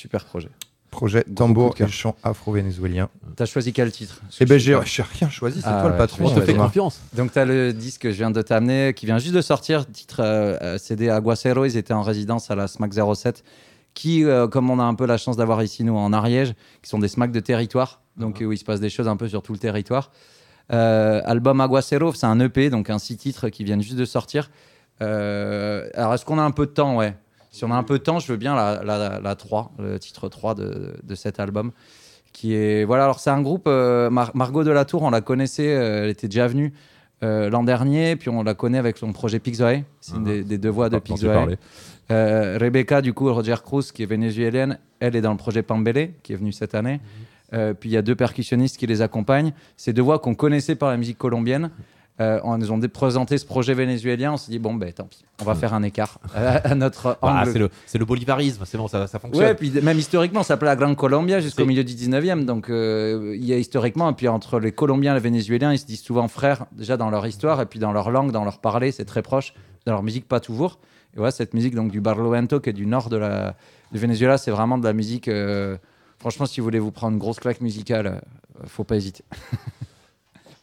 [0.00, 0.48] Super projet.
[0.90, 3.10] Projet tambour et chant afro-vénézuélien.
[3.36, 4.22] T'as choisi quel titre?
[4.40, 6.24] Eh ben j'ai rien choisi, c'est Ah toi le patron.
[6.24, 7.02] On te fait confiance.
[7.12, 9.84] Donc, tu as le disque que je viens de t'amener, qui vient juste de sortir,
[9.86, 11.66] titre euh, euh, CD Aguacero.
[11.66, 13.44] Ils étaient en résidence à la SMAC 07,
[13.92, 16.88] qui, euh, comme on a un peu la chance d'avoir ici, nous, en Ariège, qui
[16.88, 19.42] sont des SMAC de territoire, donc où il se passe des choses un peu sur
[19.42, 20.10] tout le territoire.
[20.72, 24.50] Euh, album Aguacero, c'est un EP, donc un six titres qui viennent juste de sortir.
[25.02, 26.96] Euh, alors, est-ce qu'on a un peu de temps?
[26.96, 27.14] Ouais.
[27.50, 29.98] Si on a un peu de temps, je veux bien la, la, la 3, le
[29.98, 31.72] titre 3 de, de cet album.
[32.32, 36.04] Qui est, voilà, alors c'est un groupe, euh, Mar- Margot Delatour, on la connaissait, euh,
[36.04, 36.72] elle était déjà venue
[37.24, 39.82] euh, l'an dernier, puis on la connaît avec son projet Pixoe.
[40.00, 41.26] C'est une des, des deux voix de Pixoe.
[42.12, 46.10] Euh, Rebecca, du coup, Roger Cruz, qui est vénézuélienne, elle est dans le projet Pambele,
[46.22, 47.00] qui est venu cette année.
[47.52, 49.52] Euh, puis il y a deux percussionnistes qui les accompagnent.
[49.76, 51.70] C'est deux voix qu'on connaissait par la musique colombienne.
[52.20, 54.34] Euh, on nous ont présenté ce projet vénézuélien.
[54.34, 57.16] On s'est dit, bon, ben tant pis, on va faire un écart à, à notre
[57.22, 57.70] Ah, angle.
[57.86, 59.42] c'est le, bolivarisme, c'est bon, ça, ça fonctionne.
[59.42, 62.44] Ouais, puis même historiquement, ça s'appelait la Grande Colombia jusqu'au milieu du 19e.
[62.44, 65.78] Donc, euh, il y a historiquement, et puis entre les Colombiens et les Vénézuéliens, ils
[65.78, 68.58] se disent souvent frères, déjà dans leur histoire, et puis dans leur langue, dans leur
[68.58, 69.54] parler, c'est très proche.
[69.86, 70.78] Dans leur musique, pas toujours.
[71.14, 73.56] Et voilà, cette musique donc du Barlovento, qui est du nord de la,
[73.92, 75.26] du Venezuela, c'est vraiment de la musique.
[75.26, 75.78] euh,
[76.18, 78.20] franchement, si vous voulez vous prendre une grosse claque musicale,
[78.66, 79.24] faut pas hésiter.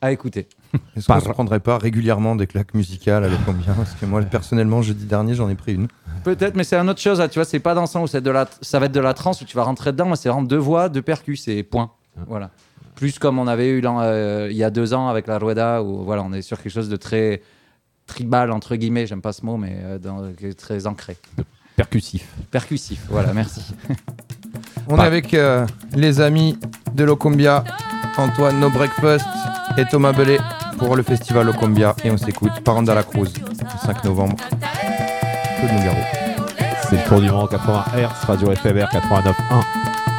[0.01, 0.47] à écouter.
[0.95, 4.21] Est-ce qu'on ne se prendrait pas régulièrement des claques musicales à combien Parce que moi,
[4.21, 5.88] personnellement, jeudi dernier, j'en ai pris une.
[6.23, 7.19] Peut-être, mais c'est une autre chose.
[7.19, 9.13] là, Tu vois, c'est pas dansant où c'est de la, ça va être de la
[9.13, 10.07] trance où tu vas rentrer dedans.
[10.10, 11.91] mais C'est vraiment deux voix, deux percus et point.
[12.27, 12.51] Voilà.
[12.95, 16.03] Plus comme on avait eu euh, il y a deux ans avec la Rueda où
[16.03, 17.41] voilà, on est sur quelque chose de très
[18.07, 19.05] tribal entre guillemets.
[19.07, 20.23] J'aime pas ce mot, mais euh, dans-
[20.57, 21.15] très ancré.
[21.75, 22.27] Percussif.
[22.49, 23.05] Percussif.
[23.10, 23.62] Voilà, merci.
[24.89, 26.58] On est avec euh, les amis
[26.93, 27.63] de Locombia,
[28.17, 29.26] Antoine No Breakfast
[29.78, 30.39] et Thomas Bellet
[30.78, 31.95] pour le festival Locombia.
[32.04, 34.36] Et on s'écoute Paranda la Cruz le 5 novembre.
[35.60, 35.97] Claude Nougaro.
[36.89, 40.16] C'est le tour du monde 80 Hz, Radio FMR 89.1.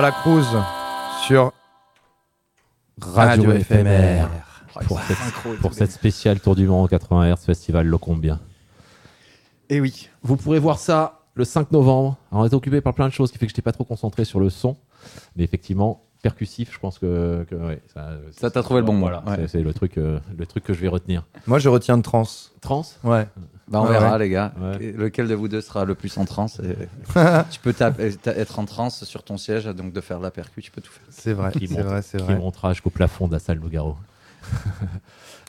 [0.00, 0.44] La Cruz
[1.26, 1.52] sur
[3.00, 4.28] Radio, Radio éphémère.
[4.76, 7.86] Oh, Pour, cette, synchro et pour tout, cette spéciale Tour du Monde 80 Hz Festival
[7.86, 8.40] Locombien.
[9.68, 10.08] Et oui.
[10.22, 12.16] Vous pourrez voir ça le 5 novembre.
[12.32, 13.84] Alors, on est occupé par plein de choses qui fait que je n'étais pas trop
[13.84, 14.76] concentré sur le son.
[15.36, 19.00] Mais effectivement, percussif, je pense que, que ouais, ça, Ça, t'as trouvé le bon mot.
[19.06, 19.36] Voilà, Ouais.
[19.36, 21.24] c'est- c'est le truc, euh, le truc que je vais retenir.
[21.46, 22.24] Moi, je retiens de trans.
[22.60, 22.84] Trans?
[23.04, 23.28] Ouais.
[23.74, 24.18] Bah, on Ouais, verra, ouais.
[24.20, 24.52] les gars.
[24.60, 24.92] Ouais.
[24.96, 26.88] Lequel de vous deux sera le plus en transe et-
[27.50, 27.74] Tu peux
[28.26, 30.92] être en transe sur ton siège, donc de faire de la percu, tu peux tout
[30.92, 31.04] faire.
[31.10, 32.36] C'est vrai, Qui c'est vrai, c'est qui vrai.
[32.38, 33.96] montera jusqu'au plafond de la salle Nougaro.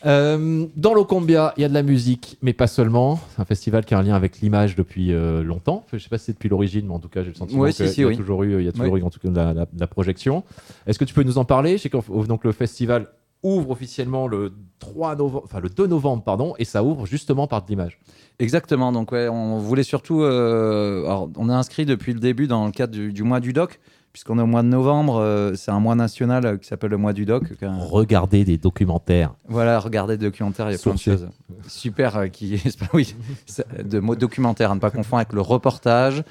[0.05, 3.19] Euh, dans l'Ocombia, il y a de la musique, mais pas seulement.
[3.33, 5.83] C'est un festival qui a un lien avec l'image depuis euh, longtemps.
[5.91, 7.73] Je sais pas si c'est depuis l'origine, mais en tout cas, j'ai le sentiment Oui,
[7.73, 8.17] qu'il si, si, y a oui.
[8.17, 8.99] toujours eu, il y a toujours Oui.
[8.99, 10.43] eu en tout cas de la, la- de la projection.
[10.85, 11.77] Est-ce que tu peux nous en parler?
[11.77, 13.07] Je sais que donc le festival
[13.45, 17.61] ouvre officiellement le 3 novembre, enfin le 2 novembre, pardon, et ça ouvre justement par
[17.63, 17.99] de l'image.
[18.39, 18.91] Exactement.
[18.91, 20.21] Donc, ouais, on voulait surtout.
[20.23, 23.53] euh, alors, on est inscrit depuis le début dans le cadre du, du mois du
[23.53, 23.79] doc,
[24.11, 25.17] puisqu'on est au mois de novembre.
[25.19, 27.55] euh, c'est un mois national euh, qui s'appelle le mois du doc.
[27.57, 29.33] qu'un- Regardez des documentaires.
[29.47, 31.27] Voilà, regardez des documentaires, il y a plein de choses.
[31.67, 35.33] Super, euh, qui c'est pas- oui, c'est de mots documentaires, à ne pas confondre avec
[35.33, 36.23] le reportage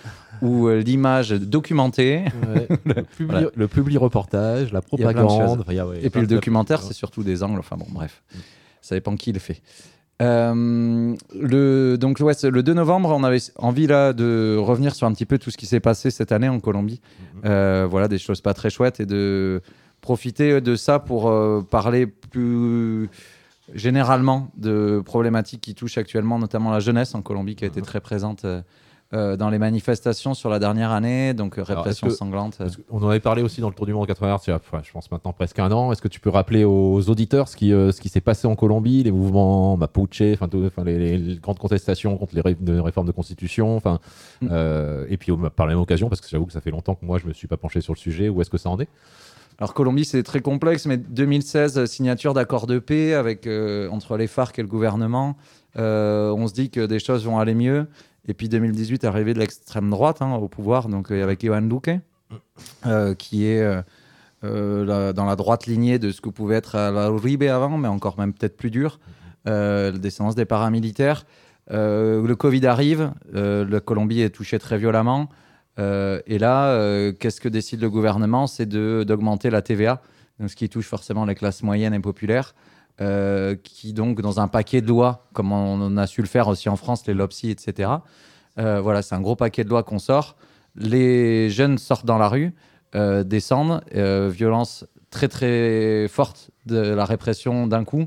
[0.43, 2.25] ou euh, l'image documentée.
[2.85, 3.49] le, publi, Voilà.
[3.55, 5.61] le publi reportage, la propagande.
[5.61, 7.59] enfin, a- ouais, Et puis le documentaire, c'est surtout des angles.
[7.59, 8.23] Enfin bon, bref,
[8.81, 9.61] ça dépend qui le fait.
[10.23, 15.13] Euh, le, donc ouais, le 2 novembre, on avait envie là de revenir sur un
[15.13, 17.01] petit peu tout ce qui s'est passé cette année en Colombie.
[17.45, 19.61] Euh, voilà, des choses pas très chouettes et de
[20.01, 23.09] profiter de ça pour euh, parler plus
[23.75, 28.01] généralement de problématiques qui touchent actuellement notamment la jeunesse en Colombie qui a été très
[28.01, 28.45] présente
[29.15, 32.59] euh, dans les manifestations sur la dernière année, donc euh, Alors, répression que- sanglante.
[32.61, 32.69] euh.
[32.91, 34.57] On en avait parlé aussi dans le Tour du Monde 80 Hz, il y a,
[34.57, 35.93] enfin, je pense maintenant presque un an.
[35.93, 38.57] Est-ce que tu peux rappeler aux auditeurs ce qui, euh, ce qui s'est passé en
[38.57, 42.57] Colombie, les mouvements Mapuche, enfin, tout- enfin, les, les- les grandes contestations contre les ré-
[42.81, 44.01] réformes de constitution, enfin,
[44.43, 44.49] Mm.
[44.51, 47.05] euh, et puis par la même occasion, parce que j'avoue que ça fait longtemps que
[47.05, 48.89] moi je me suis pas penché sur le sujet, où est-ce que ça en est?
[49.61, 54.17] Alors Colombie, c'est très complexe, mais 2016, euh, signature d'accord de paix avec, euh, entre
[54.17, 55.37] les FARC et le gouvernement.
[55.77, 57.87] Euh, on se dit que des choses vont aller mieux.
[58.27, 61.91] Et puis 2018, arrivée de l'extrême droite hein, au pouvoir, donc euh, avec Iván Duque,
[62.87, 63.63] euh, qui est
[64.45, 68.19] euh, dans la droite lignée de ce que pouvait être la Uribe avant, mais encore
[68.19, 68.99] même peut-être plus dur,
[69.45, 71.25] la descendance des paramilitaires.
[71.71, 75.31] Le Covid arrive, la Colombie est touchée très violemment.
[75.79, 78.47] Et là, qu'est-ce que décide le gouvernement?
[78.47, 80.03] C'est d'augmenter la TVA,
[80.39, 82.55] donc ce qui touche forcément les classes moyennes et populaires,
[83.01, 86.69] euh, qui donc, dans un paquet de lois, comme on a su le faire aussi
[86.69, 87.91] en France, les LOPSI, etc.,
[88.59, 90.37] euh, voilà, c'est un gros paquet de lois qu'on sort.
[90.77, 92.55] Les jeunes sortent dans la rue,
[92.95, 98.07] euh, descendent, violence très très forte de la répression d'un coup.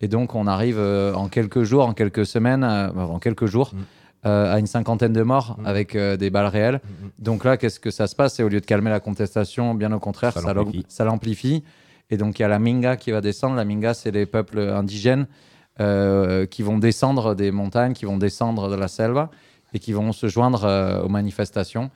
[0.00, 3.78] Et donc, on arrive en quelques jours, en quelques semaines, en quelques jours, Mm.
[4.26, 5.66] euh, à une cinquantaine de morts Mm.
[5.66, 6.80] avec euh, des balles réelles.
[7.18, 8.38] Donc là, qu'est-ce que ça se passe?
[8.40, 10.32] Et au lieu de calmer la contestation, bien au contraire,
[10.88, 11.62] ça l'amplifie.
[12.10, 13.56] Et donc, il y a la Minga qui va descendre.
[13.56, 15.26] La Minga, c'est les peuples indigènes
[15.80, 19.30] euh, qui vont descendre des montagnes, qui vont descendre de la selva
[19.74, 21.90] et qui vont se joindre euh, aux manifestations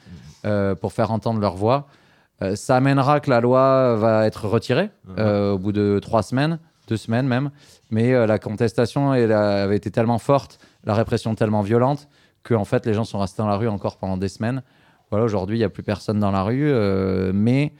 [0.44, 1.86] euh, pour faire entendre leur voix.
[2.54, 6.96] Ça amènera que la loi va être retirée euh, au bout de trois semaines, deux
[6.96, 7.50] semaines même.
[7.90, 12.06] Mais la contestation elle avait été tellement forte, la répression tellement violente,
[12.44, 14.62] que en fait les gens sont restés dans la rue encore pendant des semaines.
[15.10, 16.72] Voilà, aujourd'hui il n'y a plus personne dans la rue,
[17.32, 17.72] mais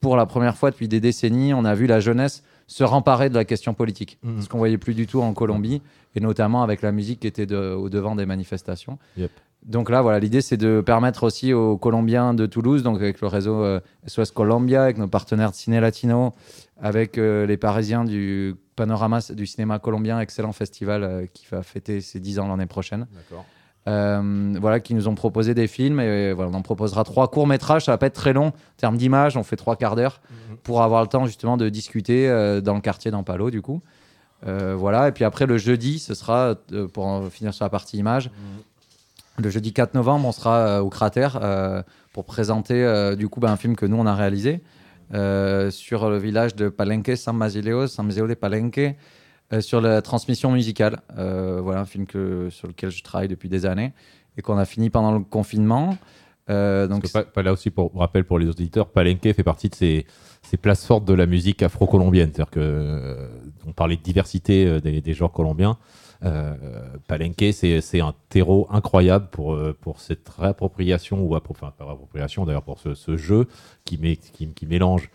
[0.00, 3.34] pour la première fois depuis des décennies, on a vu la jeunesse se remparer de
[3.34, 4.42] la question politique, Mhm.
[4.42, 5.82] ce qu'on voyait plus du tout en Colombie,
[6.14, 8.98] et notamment avec la musique qui était de- au devant des manifestations.
[9.16, 9.30] Yep.
[9.64, 13.26] Donc là, voilà, l'idée c'est de permettre aussi aux Colombiens de Toulouse, donc avec le
[13.26, 16.32] réseau euh, SOS Colombia, avec nos partenaires de Ciné Latino,
[16.80, 22.00] avec euh, les Parisiens du Panorama du cinéma colombien, excellent festival euh, qui va fêter
[22.00, 23.06] ses 10 ans l'année prochaine.
[23.14, 23.44] D'accord.
[23.88, 27.46] Euh, voilà, qui nous ont proposé des films et voilà, on en proposera trois courts
[27.46, 27.84] métrages.
[27.84, 30.20] Ça va pas être très long en termes d'image, on fait trois quarts d'heure
[30.64, 33.80] pour avoir le temps justement de discuter euh, dans le quartier d'Ampalo du coup.
[34.46, 37.68] Euh, voilà, et puis après le jeudi, ce sera euh, pour en finir sur la
[37.70, 38.30] partie image.
[39.38, 43.38] Le jeudi 4 novembre, on sera euh, au cratère euh, pour présenter euh, du coup
[43.38, 44.62] bah, un film que nous on a réalisé
[45.14, 48.96] euh, sur le village de Palenque, San Basileo, San Basileo de Palenque,
[49.52, 51.00] euh, sur la transmission musicale.
[51.18, 53.92] Euh, voilà un film que, sur lequel je travaille depuis des années
[54.36, 55.96] et qu'on a fini pendant le confinement.
[56.48, 59.74] Euh, donc pas, pas là aussi, pour rappel pour les auditeurs, Palenque fait partie de
[59.74, 60.06] ces,
[60.42, 62.30] ces places fortes de la musique afro-colombienne.
[62.32, 63.28] C'est-à-dire que
[63.66, 65.76] on parlait de diversité des, des genres colombiens.
[67.08, 72.62] Palenque, c'est un terreau incroyable pour, pour cette réappropriation, ou appro- enfin, pas réappropriation d'ailleurs,
[72.62, 73.48] pour ce, ce jeu
[73.84, 75.10] qui, met, qui, qui mélange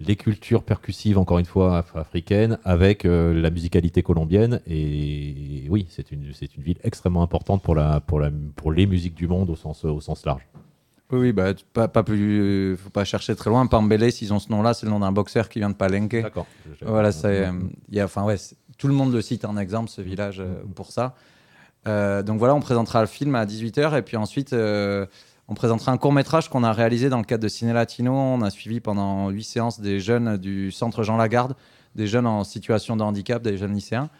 [0.00, 4.60] les cultures percussives, encore une fois, af- africaines, avec euh, la musicalité colombienne.
[4.66, 8.86] Et oui, c'est une, c'est une ville extrêmement importante pour, la, pour, la, pour les
[8.86, 10.42] musiques du monde au sens, au sens large.
[11.12, 13.66] Oui, oui, bah, pas, pas plus, faut pas chercher très loin.
[13.66, 16.20] Pambélé, s'ils ont ce nom-là, c'est le nom d'un boxeur qui vient de Palenque.
[16.20, 16.46] D'accord.
[16.82, 17.52] Voilà, c'est, euh,
[17.88, 18.36] il y a, enfin ouais,
[18.76, 21.14] tout le monde le cite en exemple, ce village, euh, pour ça.
[21.86, 25.06] Euh, donc voilà, on présentera le film à 18h et puis ensuite, euh,
[25.48, 28.12] on présentera un court métrage qu'on a réalisé dans le cadre de Ciné Latino.
[28.12, 31.54] On a suivi pendant huit séances des jeunes du centre Jean Lagarde,
[31.94, 34.10] des jeunes en situation de handicap, des jeunes lycéens,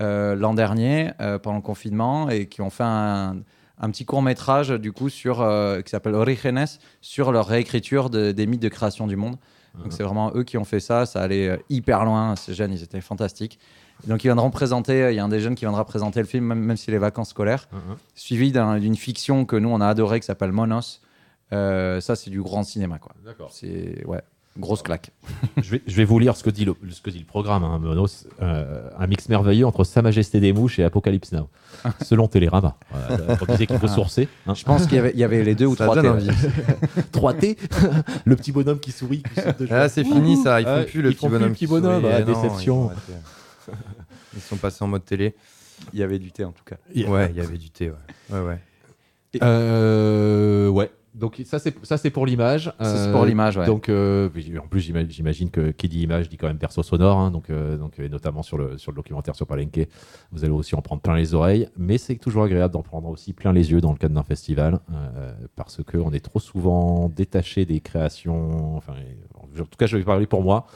[0.00, 3.36] euh, l'an dernier, euh, pendant le confinement, et qui ont fait un,
[3.80, 6.66] un petit court métrage du coup sur, euh, qui s'appelle Orígenes,
[7.00, 9.36] sur leur réécriture de- des mythes de création du monde.
[9.82, 12.84] Donc c'est vraiment eux qui ont fait ça, ça allait hyper loin, ces jeunes, ils
[12.84, 13.58] étaient fantastiques.
[14.06, 16.44] Donc ils viendront présenter, il y a un des jeunes qui viendra présenter le film,
[16.44, 17.68] même, même si les vacances scolaires,
[18.14, 21.00] suivi d'un- d'une fiction que nous on a adoré qui s'appelle Monos.
[21.52, 23.12] Euh, ça c'est du grand cinéma quoi.
[23.24, 23.50] D'accord.
[23.52, 24.20] C'est ouais,
[24.58, 25.10] grosse claque.
[25.62, 27.62] je, vais, je vais vous lire ce que dit le, ce que dit le programme,
[27.64, 28.26] hein, Monos.
[28.42, 31.48] Euh, un mix merveilleux entre Sa Majesté des Mouches et Apocalypse Now,
[32.02, 32.76] selon Télérama.
[32.90, 34.28] Voilà, qu'il faut sourcer.
[34.46, 34.54] hein.
[34.54, 36.28] Je pense qu'il y avait, il y avait les deux ou Ça trois T, envie.
[36.28, 36.34] ouais.
[37.12, 37.56] 3T,
[38.24, 39.22] le petit bonhomme qui sourit.
[39.34, 39.76] Qui saute de joie.
[39.76, 41.48] Ah, c'est fini ça, ils font Ouais, plus le petit plus bonhomme.
[41.48, 42.14] le petit qui bonhomme, sourit.
[42.14, 42.90] ah, non, déception.
[44.34, 45.34] Ils, sont passés en mode télé.
[45.92, 46.76] Il y avait du thé en tout cas.
[46.94, 47.10] Yeah.
[47.10, 47.96] Ouais, il y avait du thé, ouais.
[48.30, 48.58] Ouais, ouais.
[49.42, 50.90] Euh, ouais.
[51.14, 52.72] Donc ça c'est ça c'est pour l'image.
[52.80, 53.66] Ça, c'est Euh, pour l'image, ouais.
[53.66, 54.28] Donc euh,
[54.60, 57.50] en plus j'ima- j'imagine que qui dit image dit quand même perso sonore, hein, donc
[57.50, 59.86] euh, donc et notamment sur le sur le documentaire sur Palenque,
[60.32, 63.32] vous allez aussi en prendre plein les oreilles, mais c'est toujours agréable d'en prendre aussi
[63.32, 67.08] plein les yeux dans le cadre d'un festival euh, parce que on est trop souvent
[67.14, 68.76] détaché des créations.
[68.76, 68.94] Enfin,
[69.38, 70.66] en tout cas je vais parler pour moi.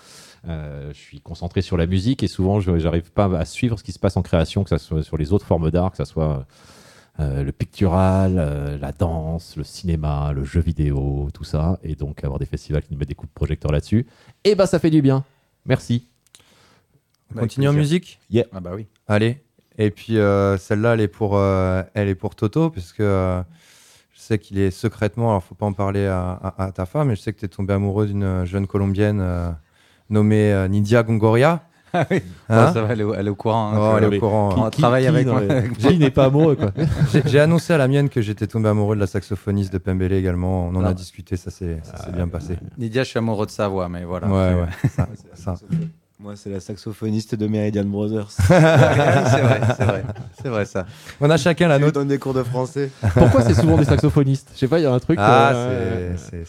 [0.47, 3.82] Euh, je suis concentré sur la musique et souvent je j'arrive pas à suivre ce
[3.84, 6.05] qui se passe en création, que ça soit sur les autres formes d'art, que ça
[6.05, 6.47] soit
[7.20, 11.78] euh, le pictural, euh, la danse, le cinéma, le jeu vidéo, tout ça.
[11.82, 14.07] Et donc avoir des festivals qui nous mettent des coups de projecteur là-dessus,
[14.45, 15.24] et ben ça fait du bien.
[15.66, 16.07] Merci.
[17.32, 18.20] On Bah, continue en musique?
[18.53, 18.86] Ah bah oui.
[19.09, 19.43] Allez.
[19.76, 23.43] Et puis euh, celle-là, elle est pour, euh, elle est pour Toto, parce que euh,
[24.14, 27.09] je sais qu'il est secrètement, alors faut pas en parler à, à- à ta femme,
[27.09, 29.51] mais je sais que tu es tombé amoureux d'une jeune colombienne euh,
[30.11, 31.62] nommée euh, Nidia Gongoria.
[31.94, 32.20] Ah oui.
[32.50, 33.72] Hein Ouais, ça va, elle est, au- elle est au courant.
[33.72, 34.54] hein, Oh, elle est au courant.
[34.66, 35.40] On travaille Qui- avec qui moi.
[35.40, 36.70] dans les- Qui n'est pas amoureux quoi.
[37.24, 40.66] J'ai annoncé à la mienne que j'étais tombé amoureux de la saxophoniste de Pembele également.
[40.66, 40.88] On en Ah.
[40.88, 41.80] a discuté, ça s'est
[42.12, 42.59] bien passé.
[42.76, 44.26] Nidia, je suis amoureux de sa voix, mais voilà.
[44.28, 44.88] Ouais, ouais.
[44.90, 45.54] Ça, ça.
[46.20, 48.28] Moi, c'est la saxophoniste de Meridian Brothers.
[48.32, 50.04] c'est vrai, c'est vrai.
[50.42, 50.84] C'est vrai ça.
[51.20, 51.92] On a chacun la nôtre.
[51.92, 52.90] donne des cours de français.
[53.14, 55.16] Pourquoi c'est souvent des saxophonistes Je sais pas, il y a un truc.
[55.22, 56.44] Ah, euh, c'est-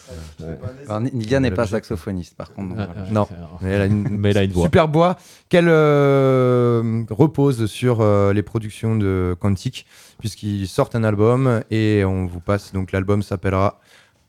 [1.14, 2.70] Nidia n'est pas saxophoniste, par contre.
[2.74, 2.92] donc voilà.
[2.96, 3.28] euh, Non.
[3.60, 4.64] Mais elle a une, Mais elle a une voix.
[4.64, 5.16] super voix
[5.48, 9.86] qu'elle euh, repose sur euh, les productions de Quantic
[10.18, 13.78] puisqu'ils sortent un album et on vous passe donc l'album s'appellera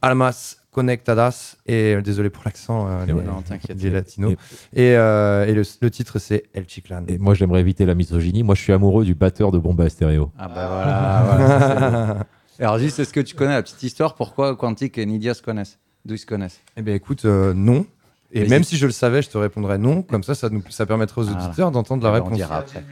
[0.04, 3.82] Almas Conectadas et euh, désolé pour l'accent euh, les, Non, t'inquiète.
[3.82, 4.36] les latinos
[4.74, 7.04] et, euh, et le, le titre c'est El Chiclan.
[7.08, 8.44] Et moi j'aimerais éviter la misogynie.
[8.44, 10.32] Moi je suis amoureux du batteur de Bomba Stereo.
[10.40, 11.24] Ah bah voilà.
[11.38, 12.28] voilà, ça.
[12.60, 14.16] Alors juste, est-ce que tu connais la petite histoire?
[14.16, 15.78] Pourquoi Quantic et Nidia se connaissent?
[16.06, 16.62] D'où ils se connaissent?
[16.78, 17.86] Eh bien écoute euh, non.
[18.32, 20.04] Et Mais même si je le savais, je te répondrais non.
[20.04, 21.46] Comme ça, ça, nous, ça permettrait aux Voilà.
[21.48, 22.38] auditeurs d'entendre la Eh ben, On réponse.
[22.38, 22.84] dira après.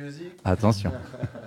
[0.43, 0.91] Attention.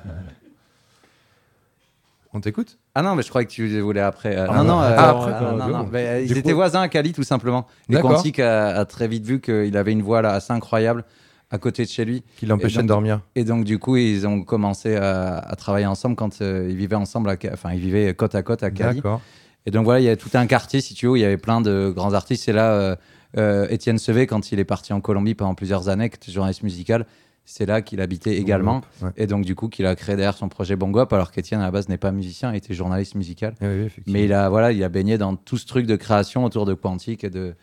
[2.35, 2.79] On t'écoute?
[2.95, 4.37] Ah non, mais je croyais que tu voulais après.
[4.37, 5.89] Euh, Ah, non, non, bah, euh, ah, non, après, non, bah, non, bon.
[5.93, 7.67] mais, euh, ils étaient voisins à Cali, tout simplement.
[7.91, 7.97] Et.
[7.97, 11.05] Quantic a, a très vite vu qu'il avait une voix là assez incroyable
[11.51, 12.25] à côté de chez lui.
[12.39, 13.21] Qui l'empêchait de dormir.
[13.35, 16.97] Et donc, du coup, ils ont commencé à, à travailler ensemble quand euh, ils vivaient
[16.97, 18.97] ensemble, à enfin, ils vivaient côte à côte à Cali.
[18.97, 19.21] D'accord.
[19.67, 21.25] Et donc, voilà, il y a tout un quartier, si tu veux, où il y
[21.27, 22.45] avait plein de grands artistes.
[22.45, 22.97] C'est là, euh,
[23.37, 26.63] euh, Étienne Sevé, quand il est parti en Colombie pendant plusieurs années, qui était journaliste
[26.63, 27.07] musical,
[27.45, 28.83] c'est là qu'il habitait également.
[29.03, 29.11] Ouais.
[29.17, 31.71] Et donc, du coup, qu'il a créé derrière son projet Bongop, alors qu'Étienne, à la
[31.71, 33.55] base, n'est pas musicien, il était journaliste musical.
[33.61, 33.89] Eh oui.
[34.07, 36.75] Mais il a, voilà, il a baigné dans tout ce truc de création autour de
[36.75, 37.55] Quantique et de.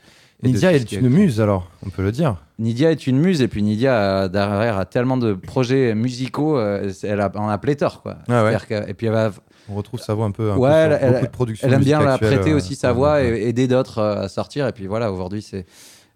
[0.44, 2.36] et Nidia est une muse alors, on peut le dire.
[2.60, 6.92] Nidia est une muse et puis Nidia a- derrière a tellement de projets musicaux, euh,
[7.04, 8.18] elle a, en a pléthore quoi.
[8.28, 8.52] Ah ouais.
[8.52, 9.32] C'est-à-dire que- et puis elle, va-
[9.70, 12.18] On retrouve sa voix un peu, un Ouais, peu elle- elle- de aime bien la
[12.18, 14.68] prêter euh, aussi sa ouais, voix et aider d'autres euh, à sortir.
[14.68, 15.66] Et puis voilà, aujourd'hui c'est,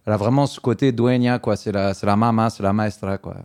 [0.06, 1.56] elle a vraiment ce côté dueña quoi.
[1.56, 3.36] C'est la, c'est la mama, c'est la maestra quoi.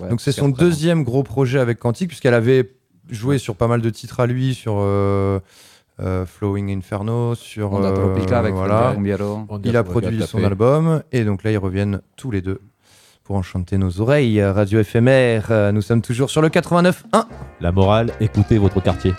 [0.00, 2.72] Ouais, Donc c'est son deuxième gros projet avec Quantic, puisqu'elle avait
[3.10, 5.40] joué sur pas mal de titres à lui, sur euh,
[6.00, 7.72] euh, Flowing Inferno, sur...
[7.72, 8.94] Onda euh, Tropica avec voilà.
[9.64, 12.60] Il a produit son album, et donc là ils reviennent tous les deux
[13.24, 14.42] pour enchanter nos oreilles.
[14.42, 17.24] Radio éphémère, euh, nous sommes toujours sur le 89.1.
[17.60, 19.14] La morale, écoutez votre quartier.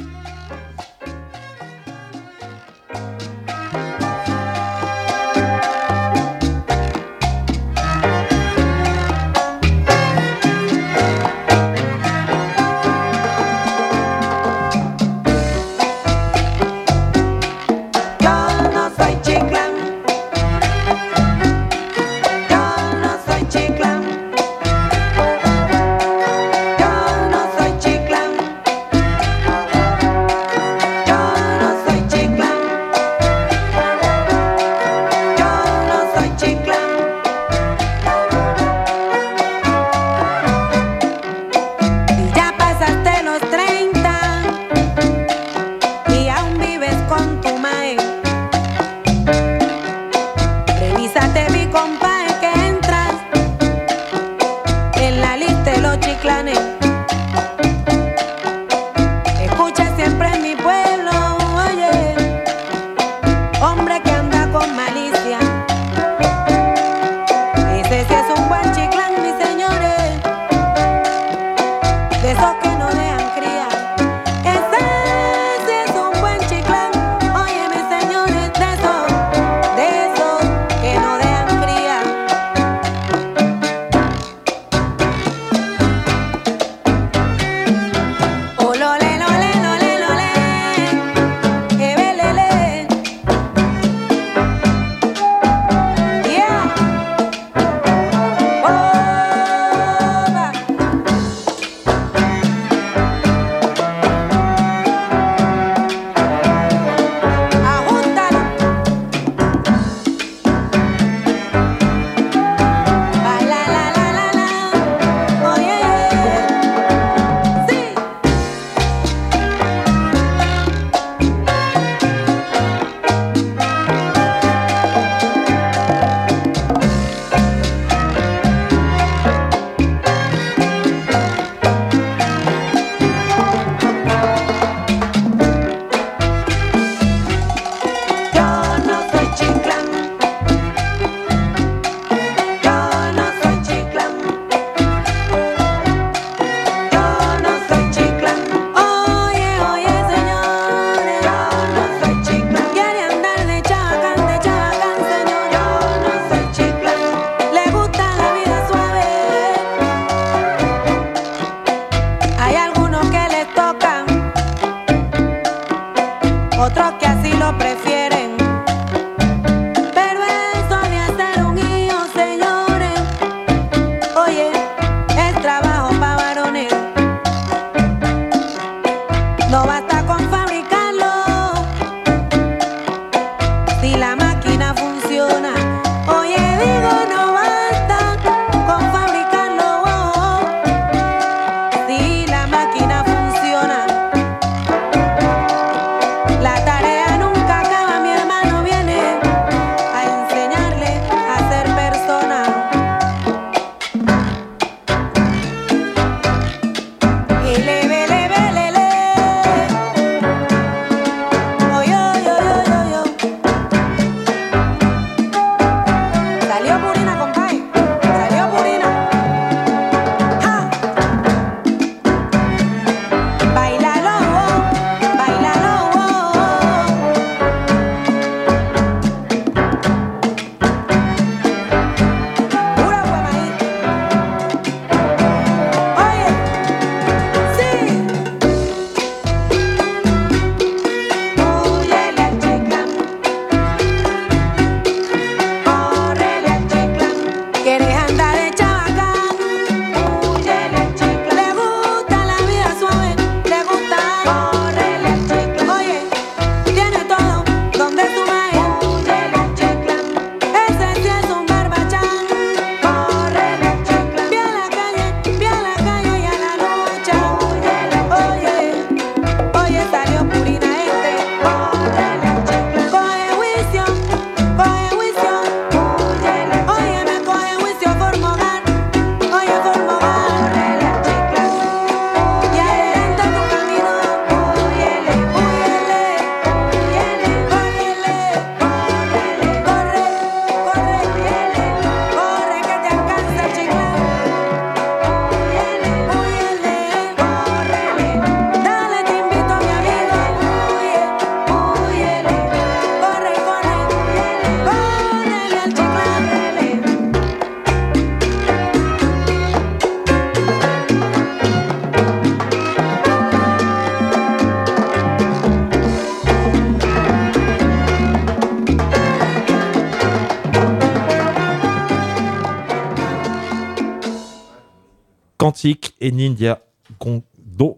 [325.58, 326.62] Quantique et Ninja
[327.00, 327.24] Gondo.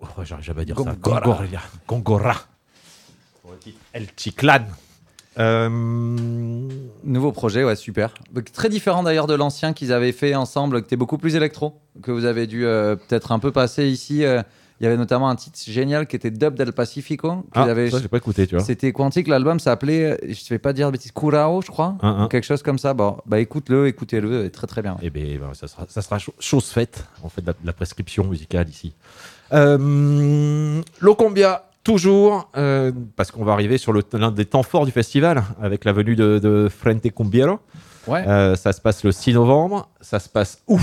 [0.02, 0.84] Oh, J'arrive jamais à dire ça.
[1.02, 1.22] Gongora.
[1.22, 1.46] Gongora.
[1.88, 2.36] Gongora.
[3.42, 4.66] Pour le titre El Chiclan.
[5.38, 5.70] Euh,
[7.06, 8.14] Nouveau projet, ouais, super.
[8.52, 12.12] Très différent d'ailleurs de l'ancien qu'ils avaient fait ensemble, qui était beaucoup plus électro, que
[12.12, 14.26] vous avez dû euh, peut-être un peu passer ici.
[14.26, 14.44] euh,
[14.80, 17.46] Il y avait notamment un titre génial qui était Dub del Pacifico.
[17.54, 18.64] Ah, avaient- ça, j'ai pas écouté, tu vois.
[18.64, 21.98] C'était Quantique, l'album s'appelait, je ne vais pas dire de bêtises, Kurao, je crois.
[22.02, 22.26] Un, un.
[22.26, 22.94] Ou Quelque chose comme ça.
[22.94, 24.96] Bon, bah écoute-le, écoutez-le, et très très bien.
[25.02, 28.70] Eh bien, ça sera, ça sera cho- chose faite, en fait, la, la prescription musicale
[28.70, 28.94] ici.
[29.52, 35.44] Euh, Locombia, toujours, euh, parce qu'on va arriver sur l'un des temps forts du festival,
[35.62, 37.60] avec la venue de, de Frente Cumbiero.
[38.08, 38.26] Ouais.
[38.28, 39.90] Euh, ça se passe le 6 novembre.
[40.02, 40.80] Ça se passe où?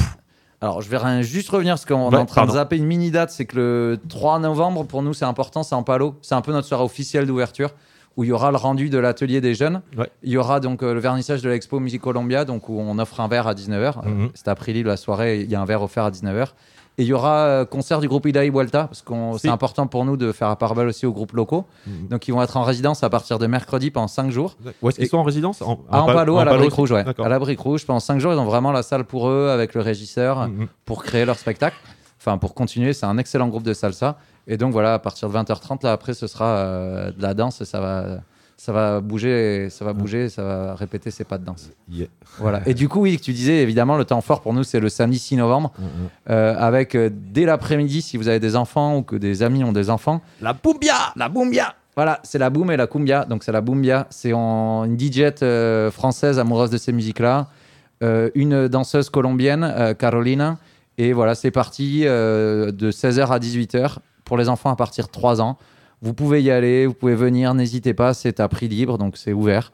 [0.60, 2.52] Alors, je vais juste revenir parce qu'on Ouais, est en train pardon.
[2.52, 3.30] de zapper une mini date.
[3.30, 6.14] C'est que le 3 novembre, pour nous, c'est important, c'est en Palo.
[6.22, 7.70] C'est un peu notre soirée officielle d'ouverture
[8.16, 9.82] où il y aura le rendu de l'atelier des jeunes.
[9.98, 10.08] Ouais.
[10.22, 13.20] Il y aura donc euh, le vernissage de l'expo Musique Columbia, donc où on offre
[13.20, 14.06] un verre à 19h.
[14.08, 14.30] Mhm.
[14.32, 16.48] C'est après la soirée, il y a un verre offert à 19h.
[16.98, 19.40] Et il y aura euh, concert du groupe Idaï Vuelta, parce que Si.
[19.40, 21.66] c'est important pour nous de faire la part belle aussi aux groupes locaux.
[21.86, 22.08] Mhm.
[22.08, 24.56] Donc ils vont être en résidence à partir de mercredi pendant 5 jours.
[24.80, 25.60] Où est-ce qu'ils sont en résidence?
[25.60, 27.04] En, Ah, en Palo, en à la Palo Brique Rouge, ouais.
[27.18, 29.74] À la Brique Rouge, pendant 5 jours, ils ont vraiment la salle pour eux, avec
[29.74, 30.68] le régisseur, Mhm.
[30.86, 31.76] pour créer leur spectacle.
[32.18, 34.16] Enfin, pour continuer, c'est un excellent groupe de salsa.
[34.46, 37.60] Et donc voilà, à partir de 20h30, là, après, ce sera euh, de la danse
[37.60, 38.04] et ça va,
[38.56, 41.70] ça va bouger, ça va bouger, ça va répéter ses pas de danse.
[41.90, 42.06] Yeah.
[42.38, 42.62] Voilà.
[42.66, 45.18] Et du coup, oui, tu disais, évidemment, le temps fort pour nous, c'est le samedi
[45.18, 45.86] 6 novembre, Mhm.
[46.30, 49.72] euh, avec euh, dès l'après-midi, si vous avez des enfants ou que des amis ont
[49.72, 53.24] des enfants, La Bumbia la Bumbia Voilà, c'est la boom et la cumbia.
[53.24, 54.06] Donc c'est la Bumbia.
[54.10, 57.46] C'est en- une DJ euh, française amoureuse de ces musiques-là.
[58.02, 60.58] Euh, une danseuse colombienne, euh, Carolina.
[60.98, 65.10] Et voilà, c'est parti euh, de 16h à 18h pour les enfants à partir de
[65.10, 65.56] 3 ans.
[66.06, 69.32] Vous pouvez y aller, vous pouvez venir, n'hésitez pas, c'est à prix libre, donc c'est
[69.32, 69.72] ouvert.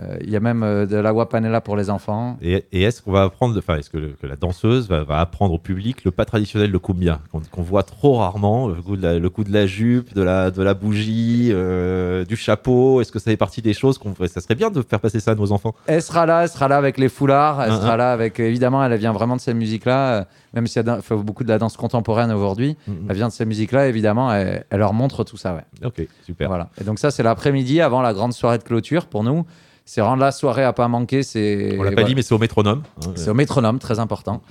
[0.00, 2.36] Euh, Il y a même euh, de l'agua panela pour les enfants.
[2.42, 5.20] Et, et est-ce qu'on va apprendre, enfin, est-ce que, le- que la danseuse va, va
[5.20, 8.96] apprendre au public le pas traditionnel de cumbia qu'on qu'on voit trop rarement, le coup
[8.96, 13.00] de la, le coup de la jupe, de la, de la bougie, euh, du chapeau?
[13.00, 15.30] Est-ce que ça fait partie des choses qu'on, ça serait bien de faire passer ça
[15.30, 17.94] à nos enfants Elle sera là, elle sera là avec les foulards, elle Hein, sera
[17.94, 17.96] hein.
[17.96, 18.40] là avec.
[18.40, 21.76] Évidemment, elle vient vraiment de ces musiques-là, même si elle fait beaucoup de la danse
[21.76, 22.76] contemporaine aujourd'hui.
[22.88, 22.96] Mhm.
[23.10, 25.86] Elle vient de ces musiques-là, évidemment, elle, elle leur montre tout ça, ouais.
[25.86, 26.48] Ok, super.
[26.48, 26.68] Voilà.
[26.80, 29.44] Et donc, ça, c'est l'après-midi avant la grande soirée de clôture pour nous.
[29.84, 31.22] C'est vraiment la soirée à pas manquer.
[31.22, 32.08] C'est On l'a pas voilà.
[32.08, 32.82] dit, mais c'est au métronome.
[33.06, 33.10] hein.
[33.16, 34.42] C'est au métronome, très important.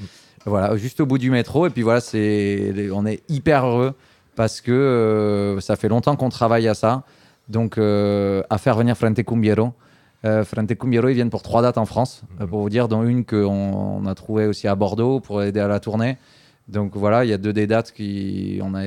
[0.46, 1.66] Voilà, juste au bout du métro.
[1.68, 3.94] Et puis voilà, c'est, on est hyper heureux
[4.36, 7.04] parce que euh, ça fait longtemps qu'on travaille à ça.
[7.50, 9.74] Donc, euh, à faire venir Frente Cumbiero.
[10.26, 13.04] Euh, Frente Cumbiero, ils viennent pour trois dates en France, euh, pour vous dire, dont
[13.04, 13.38] une qu'on
[14.02, 16.18] on a trouvée aussi à Bordeaux pour aider à la tournée.
[16.70, 18.84] Donc voilà, il y a deux des dates qu'on a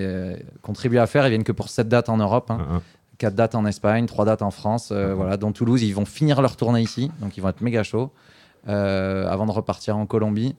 [0.62, 1.26] contribué à faire.
[1.26, 2.50] Ils viennent que pour sept dates en Europe.
[2.50, 2.66] hein.
[2.70, 2.82] Hein.
[3.18, 5.82] Quatre dates en Espagne, trois dates en France, euh, voilà, dont Toulouse.
[5.82, 8.10] Ils vont finir leur tournée ici, donc ils vont être méga chauds
[8.68, 10.54] euh, avant de repartir en Colombie.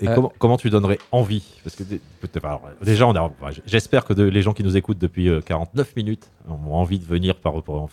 [0.00, 1.44] Et Euh, comment, comment tu donnerais envie?
[1.62, 1.84] Parce que
[2.42, 5.40] alors, déjà, on a, enfin, j'espère que de- les gens qui nous écoutent depuis euh,
[5.40, 7.86] 49 minutes ont envie de venir par, en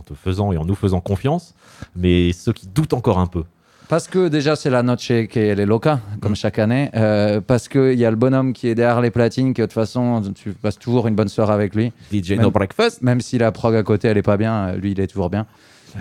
[0.00, 1.54] te faisant et en nous faisant confiance.
[1.94, 3.44] Mais ceux qui doutent encore un peu,
[3.90, 6.90] Parce que déjà, c'est la noche que est loca, comme chaque année.
[6.94, 9.72] Euh, parce qu'il y a le bonhomme qui est derrière les platines, que de toute
[9.72, 11.92] façon, tu passes toujours une bonne soirée avec lui.
[12.12, 14.76] DJ Même- No Breakfast, Même si la prog à côté, elle est pas bien, euh,
[14.76, 15.44] lui, il est toujours bien.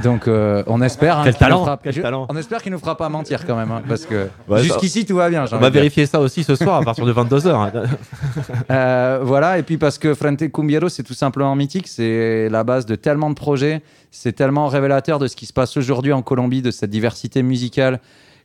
[0.04, 1.20] Donc, euh, on espère.
[1.20, 2.28] hein, Quel qu'il nous talent, fera- quel je- talent.
[2.30, 5.16] On espère qu'il nous fera pas mentir quand même, hein, parce que Ouais, jusqu'ici, tout
[5.16, 5.46] va bien.
[5.52, 7.72] on va vérifier ça aussi ce soir à partir de 22h.
[8.72, 12.86] Euh, voilà, et puis parce que Frente Cumbiero, c'est tout simplement mythique, c'est la base
[12.86, 13.82] de tellement de projets,
[14.12, 18.00] c'est tellement révélateur de ce qui se passe aujourd'hui en Colombie, de cette diversité musicale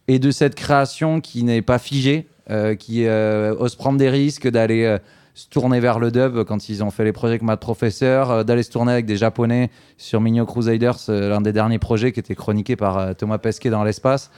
[0.08, 4.48] et de cette création qui n'est pas figée, euh, qui euh, ose prendre des risques,
[4.48, 4.98] d'aller euh,
[5.34, 8.44] se tourner vers le dub quand ils ont fait les projets avec Mad Professeur, euh,
[8.44, 12.20] d'aller se tourner avec des Japonais sur Migno Crusaders, euh, l'un des derniers projets qui
[12.20, 14.30] était chroniqué par euh, Thomas Pesquet dans l'espace.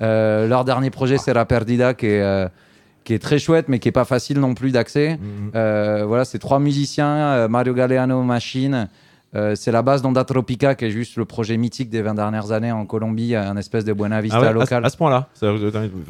[0.00, 2.48] Euh, leur dernier projet, c'est La Perdida, qui est,
[3.02, 5.18] qui est très chouette, mais qui est pas facile non plus d'accès.
[5.54, 8.88] Euh, voilà, c'est trois musiciens, Mario Galeano Machine.
[9.34, 12.52] Euh, c'est la base d'Onda Tropica, qui est juste le projet mythique des 20 dernières
[12.52, 14.84] années en Colombie, un espèce de Buena Vista Ah ouais, local.
[14.84, 15.28] à ce point-là.
[15.34, 15.46] C'est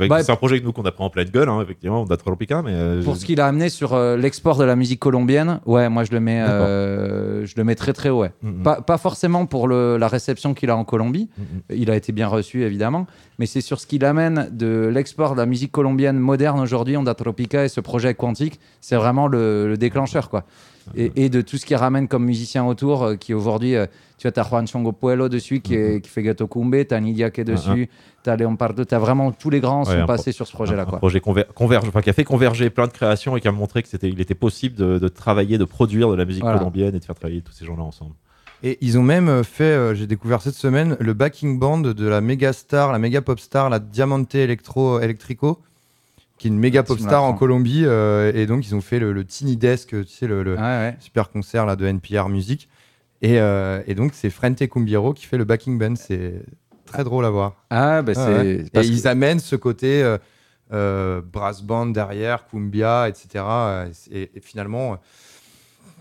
[0.08, 2.06] Bah, c'est un projet que nous qu'on a pris en pleine gueule, hein, effectivement, on
[2.06, 2.72] a Tropica, mais.
[2.74, 6.04] euh, Pour ce qu'il a amené sur euh, l'export de la musique colombienne, ouais, moi
[6.04, 8.20] je le mets, euh, je le mets très très haut.
[8.20, 8.32] Ouais.
[8.42, 8.62] Mhm.
[8.62, 11.44] Pas, pas forcément pour le- la réception qu'il a en Colombie, Mhm.
[11.76, 13.06] il a été bien reçu évidemment,
[13.38, 17.14] mais c'est sur ce qu'il amène de l'export de la musique colombienne moderne aujourd'hui, Onda
[17.14, 20.44] Tropica et ce projet Quantique, c'est vraiment le, le déclencheur quoi.
[20.96, 23.86] Et, et de tout ce qu'il ramène comme musicien autour, euh, qui aujourd'hui, euh,
[24.18, 27.30] tu vois, t'as Juan Chongo Puelo dessus qui, est- qui fait Gato Kumbe, t'as Nidia
[27.30, 27.88] qui est dessus,
[28.22, 30.82] t'as Léon Pardo, t'as vraiment tous les grands Ouais, sont passés pro- sur ce projet-là
[30.82, 33.52] un, projet conver- converge, enfin, qui a fait converger plein de créations et qui a
[33.52, 36.58] montré que c'était, il était possible de, de travailler, de produire de la musique Voilà.
[36.58, 38.14] colombienne et de faire travailler tous ces gens-là ensemble.
[38.62, 42.06] Et ils ont même euh, fait, euh, j'ai découvert cette semaine, le backing band de
[42.06, 45.58] la méga star, la méga pop star, la Diamante Electro Electrico,
[46.38, 47.34] qui est une méga pop star en.
[47.34, 47.82] Colombie.
[47.84, 50.60] euh, et donc, ils ont fait le, le Tiny Desk, tu sais, le, le Ouais,
[50.60, 50.96] ouais.
[51.00, 52.68] super concert là, de NPR Music.
[53.22, 55.94] Et, euh, et donc, c'est Frente Cumbiero qui fait le backing band.
[55.96, 56.42] C'est
[56.84, 57.64] très drôle à voir.
[57.70, 58.34] Ah, bah Ouais, c'est.
[58.34, 58.64] ouais.
[58.72, 60.18] parce Et que- ils amènent ce côté euh,
[60.72, 63.26] euh, brass band derrière, cumbia, etc.
[63.44, 64.96] euh, Et, et finalement, euh,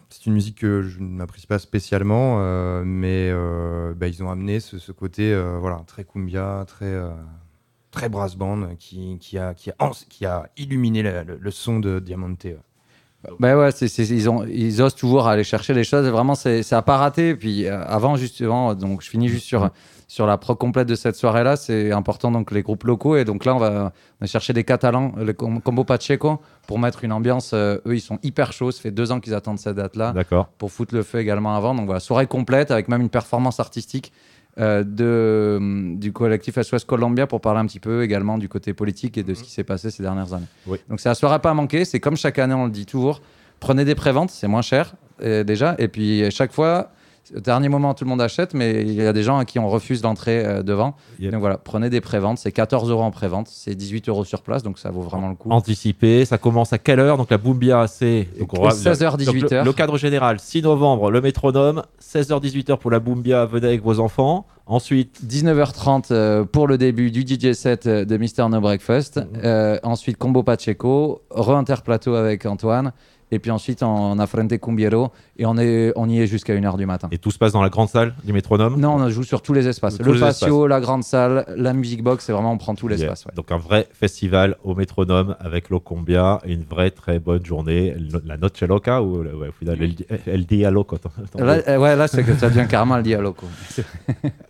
[0.10, 4.60] c'est une musique que je n'apprécie pas spécialement, euh, mais euh, bah, ils ont amené
[4.60, 7.10] ce, ce côté euh, voilà, très cumbia, très, euh,
[7.94, 11.52] très brass band qui, qui, a, qui, a, ans- qui a illuminé la- le, le
[11.52, 12.44] son de Diamante.
[12.44, 12.58] ouais.
[13.40, 16.06] Bah ouais, c'est, c'est- ils, ont, ils osent toujours aller chercher les choses.
[16.08, 17.36] Vraiment, c'est, ça a pas raté.
[17.36, 19.70] Puis euh, avant, justement, donc je finis juste sur,
[20.10, 21.56] sur la pro complète de cette soirée-là.
[21.56, 23.16] C'est important, donc les groupes locaux.
[23.16, 26.80] Et donc là, on va, on va chercher des Catalans, le com- Combo Pacheco, pour
[26.80, 27.52] mettre une ambiance.
[27.54, 28.72] euh, eux, ils sont hyper chauds.
[28.72, 30.12] Ça fait deux ans qu'ils attendent cette date-là.
[30.12, 30.50] D'accord.
[30.58, 31.74] Pour foutre le feu également avant.
[31.76, 34.12] Donc voilà, soirée complète avec même une performance artistique.
[34.60, 38.74] Euh, de, hum, du collectif SOS Columbia pour parler un petit peu également du côté
[38.74, 40.46] politique et de ce qui s'est passé ces dernières années.
[40.68, 40.78] Oui.
[40.90, 41.86] Donc c'est la soirée à pas manquer.
[41.86, 43.22] C'est comme chaque année, on le dit toujours.
[43.60, 44.94] Prenez des préventes, c'est moins cher
[45.24, 45.76] euh, déjà.
[45.80, 46.92] Et puis chaque fois,
[47.36, 49.58] au dernier moment, tout le monde achète, mais il y a des gens à qui
[49.60, 50.96] on refuse l'entrée euh, devant.
[51.20, 51.32] Yep.
[51.32, 52.38] Donc voilà, prenez des préventes.
[52.38, 55.36] C'est 14 euros en prévente, c'est 18 euros sur place, donc ça vaut vraiment le
[55.36, 55.50] coup.
[55.50, 57.18] Anticipé, ça commence à quelle heure?
[57.18, 58.28] Donc la Boumbia, c'est.
[58.40, 59.60] donc on va- 16h, donc 18h.
[59.60, 64.00] Le, le cadre général, 6 novembre, le métronome, 16h-18h pour la Boumbia, venez avec vos
[64.00, 64.46] enfants.
[64.66, 69.18] Ensuite, 19h30 euh, pour le début du DJ set euh, de Mister No Breakfast.
[69.18, 69.26] Mhm.
[69.44, 72.94] Euh, ensuite, Combo Pacheco, re-interplateau avec Antoine.
[73.34, 75.10] Et puis ensuite, on a Frente Cumbiero.
[75.38, 77.08] Et on, est, on y est jusqu'à 1h du matin.
[77.12, 78.80] et tout se passe dans la grande salle du métronome?
[78.80, 79.98] Non, on joue sur tous les espaces.
[79.98, 82.88] Tous le les patio, la grande salle, la music box, c'est vraiment, on prend tout
[82.88, 82.98] Yeah.
[82.98, 83.26] l'espace.
[83.26, 83.32] ouais.
[83.36, 87.96] Donc un vrai festival au métronome avec Locombia et une vraie très bonne journée.
[88.26, 89.96] La Noche Loca ou le- ouais, au final El,
[90.28, 90.98] El Dia Loco.
[91.40, 93.34] Là, euh, ouais, là, c'est que ça devient carrément le dialogue.
[93.38, 93.50] quoi.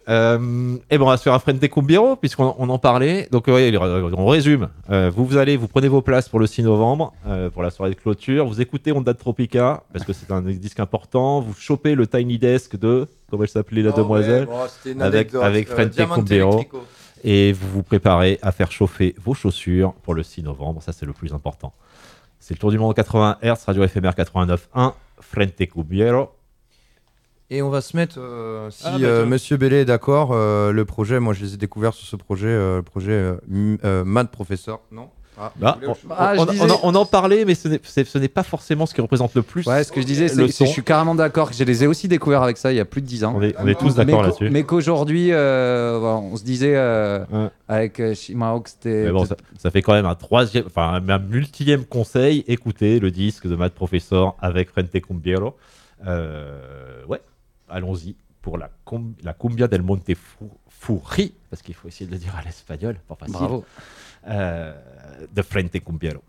[0.09, 3.27] Euh, et bon, on va se faire un Frente Cumbiero puisqu'on on en parlait.
[3.31, 3.77] Donc euh, ouais,
[4.17, 4.67] on résume.
[4.89, 7.13] Euh, vous, vous allez, vous prenez vos places pour le 6 novembre
[7.53, 8.45] pour la soirée de clôture.
[8.45, 11.41] Vous écoutez Onda Tropica parce que c'est un disque important.
[11.41, 14.47] Vous chopez le Tiny Desk de comment elle s'appelait la demoiselle
[14.99, 16.65] avec avec Frente Cumbiero.
[17.23, 20.81] Et vous vous préparez à faire chauffer vos chaussures pour le 6 novembre.
[20.83, 21.73] Ça, c'est le plus important.
[22.39, 26.31] C'est le tour du monde 80 Hz, radio éphémère 89.1, Frente Cumbiero.
[27.49, 29.25] Et on va se mettre, euh, si Ah, bah, euh.
[29.25, 32.47] Monsieur Bellé est d'accord, euh, le projet, moi je les ai découverts sur ce projet,
[32.47, 33.37] euh, le projet euh,
[33.85, 35.09] euh, Mad Professor, non?
[35.39, 38.43] Ah, Bah, on, Ah, on- disais- on en, on en parlait, mais ce n'est pas
[38.43, 39.65] forcément ce qui représente le plus.
[39.65, 41.49] Ouais, ce que je disais, c'est je suis carrément d'accord.
[41.49, 43.33] que Je les ai aussi découverts avec ça il y a plus de 10 ans.
[43.35, 44.49] On est, on est tous d'accord mais, là-dessus.
[44.51, 47.49] mais qu'aujourd'hui, euh, on se disait euh, Ouais.
[47.67, 49.05] avec euh, Shimahawk, c'était.
[49.05, 52.43] Mais bon, ça, ça fait quand même un troisième, enfin un, un multième conseil.
[52.47, 55.55] Écoutez le disque de Mad Professor avec Frente Cumbiero.
[56.05, 57.21] Euh, ouais,
[57.69, 62.11] allons-y pour la, cum- la Cumbia del Monte Fu- Furri, parce qu'il faut essayer de
[62.11, 63.33] le dire à l'espagnol, pas facile.
[63.35, 63.63] Bravo.
[64.27, 64.73] Euh,
[65.33, 66.21] de Frente Cumbiero.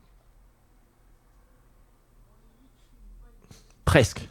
[3.85, 4.29] Presque.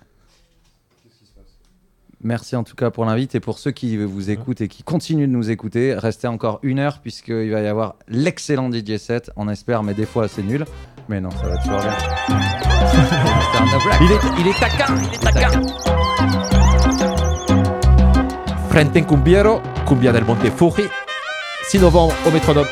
[2.22, 5.28] Merci en tout cas pour l'invite et pour ceux qui vous écoutent et qui continuent
[5.28, 9.49] de nous écouter, restez encore une heure puisqu'il va y avoir l'excellent DJ set, on
[9.49, 10.64] espère, mais des fois c'est nul.
[11.09, 11.97] Mais non, ça va toujours bien.
[14.01, 15.61] Il est, il est taquin, il est taquin.
[18.70, 20.86] Frente Cumbiero, Cumbia del Monte Furri,
[21.70, 22.66] 6 novembre au métronome.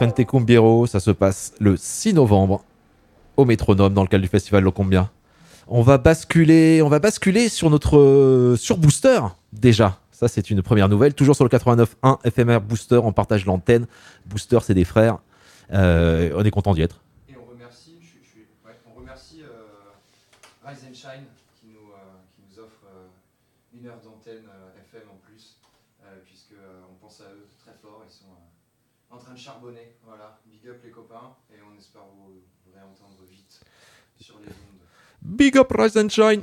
[0.00, 2.64] Frente Cumbiero, ça se passe le 6 novembre
[3.36, 5.10] au métronome dans le cadre du festival Locombia.
[5.68, 9.20] On va basculer, on va basculer sur notre euh, sur Booster
[9.52, 10.00] déjà.
[10.10, 13.86] Ça c'est une première nouvelle, toujours sur le 89.1 FMR Booster, on partage l'antenne.
[14.24, 15.18] Booster c'est des frères.
[15.70, 17.02] Euh, on est content d'y être.
[17.28, 21.26] Et on remercie, je suis- je suis- ouais, on remercie euh, Rise and Shine
[21.60, 25.58] qui nous, euh, qui nous offre euh, une heure d'antenne euh, FM en plus,
[26.06, 28.02] euh, puisque euh, on pense à eux très fort.
[28.08, 29.94] Ils sont euh, en train de charbonner.
[30.06, 33.60] Voilà, big up les copains, et on espère vous, vous réentendre vite
[34.20, 34.82] sur les ondes.
[35.30, 36.42] Big up Rise and Shine.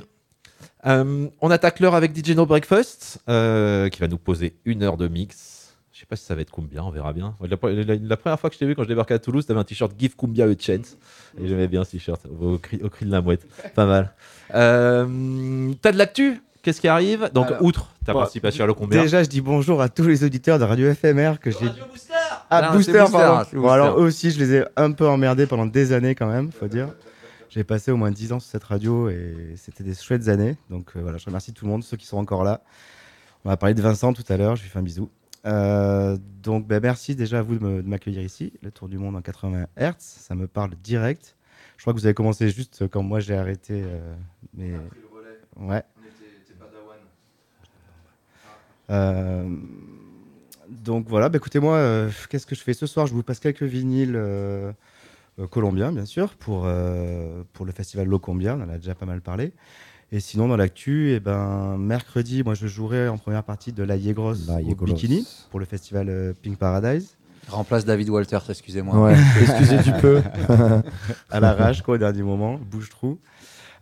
[0.86, 4.96] Euh, on attaque l'heure avec DJ No Breakfast euh, qui va nous poser une heure
[4.96, 5.74] de mix.
[5.92, 7.34] Je sais pas si ça va être combien, on verra bien.
[7.40, 9.58] La, la- la première fois que je t'ai vu quand je débarquais à Toulouse, t'avais
[9.58, 10.96] un t-shirt Give Cumbia a Chance.
[11.42, 13.46] Et j'aimais bien ce t-shirt au, cri, au cri de la mouette.
[13.74, 14.14] Pas mal.
[14.54, 16.40] Euh, T'as de l'actu?
[16.62, 17.30] Qu'est-ce qui arrive?
[17.34, 19.02] Donc, Alors, outre ta bon, participation à l'Ocombia.
[19.02, 21.66] Déjà, je dis bonjour à tous les auditeurs de Radio FMR que j'ai.
[22.50, 23.46] Ah, Non, Booster, c'est Booster, pardon.
[23.50, 23.74] c'est Bon, Booster.
[23.74, 26.66] alors eux aussi, je les ai un peu emmerdés pendant des années quand même, faut
[26.68, 26.88] dire.
[27.50, 30.56] J'ai passé au moins 10 ans sur cette radio et c'était des chouettes années.
[30.70, 32.62] Donc euh, voilà, je remercie tout le monde, ceux qui sont encore là.
[33.44, 35.08] On va parler de Vincent tout à l'heure, je lui fais un bisou.
[35.46, 39.22] Euh, donc ben, merci déjà à vous de m'accueillir ici, le Tour du Monde en
[39.22, 41.36] 80 Hz, ça me parle direct.
[41.76, 43.82] Je crois que vous avez commencé juste quand moi j'ai arrêté.
[43.84, 44.14] euh,
[44.54, 44.72] mais...
[45.56, 45.82] Ouais.
[48.90, 49.56] Euh,
[50.68, 53.06] donc voilà, bah écoutez moi, euh, qu'est-ce que je fais ce soir?
[53.06, 54.18] Je vous passe quelques vinyles
[55.38, 58.94] euh, euh, colombiens bien sûr pour, euh, pour le festival Locombia, on en a déjà
[58.94, 59.52] pas mal parlé.
[60.10, 63.96] Et sinon dans l'actu, eh ben, mercredi, moi je jouerai en première partie de la
[63.96, 64.74] Yegros La au.
[64.74, 67.16] Bikini pour le festival euh, Pink Paradise.
[67.48, 68.98] Remplace David Walters, excusez-moi.
[68.98, 70.22] Ouais, excusez du peu.
[71.30, 73.18] à l'arrache, quoi, au dernier moment, bouge-trou.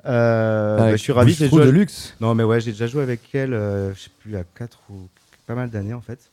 [0.05, 1.35] Euh, Avec bah, je suis ravi.
[1.37, 2.15] Bouche-trou de luxe.
[2.21, 5.09] Non, mais ouais, j'ai déjà joué avec elle, euh, je sais plus, à 4 ou
[5.47, 6.31] pas mal d'années en fait.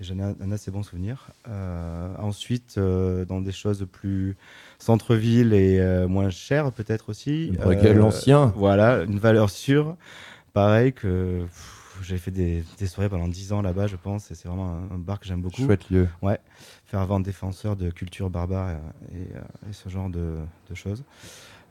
[0.00, 1.28] J'en ai un, un assez bon souvenir.
[1.48, 4.36] Euh, ensuite, euh, dans des choses plus
[4.78, 7.50] centre-ville et euh, moins chères peut-être aussi.
[7.94, 8.52] L'ancien.
[8.56, 9.96] Voilà, une valeur sûre.
[10.52, 11.44] Pareil que
[12.02, 14.94] j'ai fait des, des soirées pendant 10 ans là-bas, je pense, et c'est vraiment un,
[14.94, 15.64] un bar que j'aime beaucoup.
[15.64, 16.08] Chouette lieu.
[16.22, 16.38] Ouais,
[16.86, 18.70] fervent défenseur de culture barbare
[19.12, 20.36] et, et, euh, et ce genre de,
[20.70, 21.02] de choses.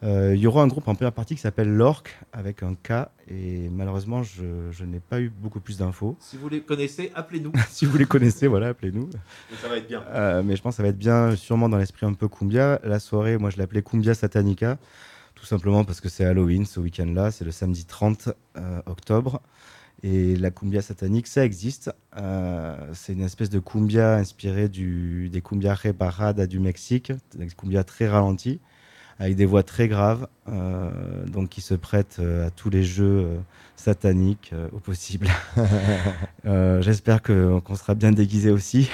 [0.03, 3.09] Euh, Il y aura un groupe en première partie qui s'appelle l'Orc avec un K
[3.29, 6.15] et malheureusement je, je n'ai pas eu beaucoup plus d'infos.
[6.19, 7.51] Si vous les connaissez, appelez-nous.
[7.69, 9.09] si vous les connaissez, voilà, appelez-nous.
[9.49, 10.03] Mais ça va être bien.
[10.09, 12.79] Euh, mais je pense que ça va être bien, sûrement dans l'esprit un peu Cumbia.
[12.83, 14.77] La soirée, moi je l'appelais Cumbia Satanica,
[15.33, 19.41] tout simplement parce que c'est Halloween ce week-end-là, c'est le samedi 30 euh, octobre.
[20.03, 21.91] Et la cumbia satanique, ça existe.
[22.17, 27.83] Euh, c'est une espèce de cumbia inspirée du, des cumbia reparada du Mexique, des cumbia
[27.83, 28.59] très ralentis,
[29.19, 30.89] avec des voix très graves, euh,
[31.27, 33.35] donc qui se prêtent euh, à tous les jeux euh,
[33.75, 35.27] sataniques euh, au possible.
[36.45, 38.89] Euh, J'espère que- qu'on sera bien déguisé aussi.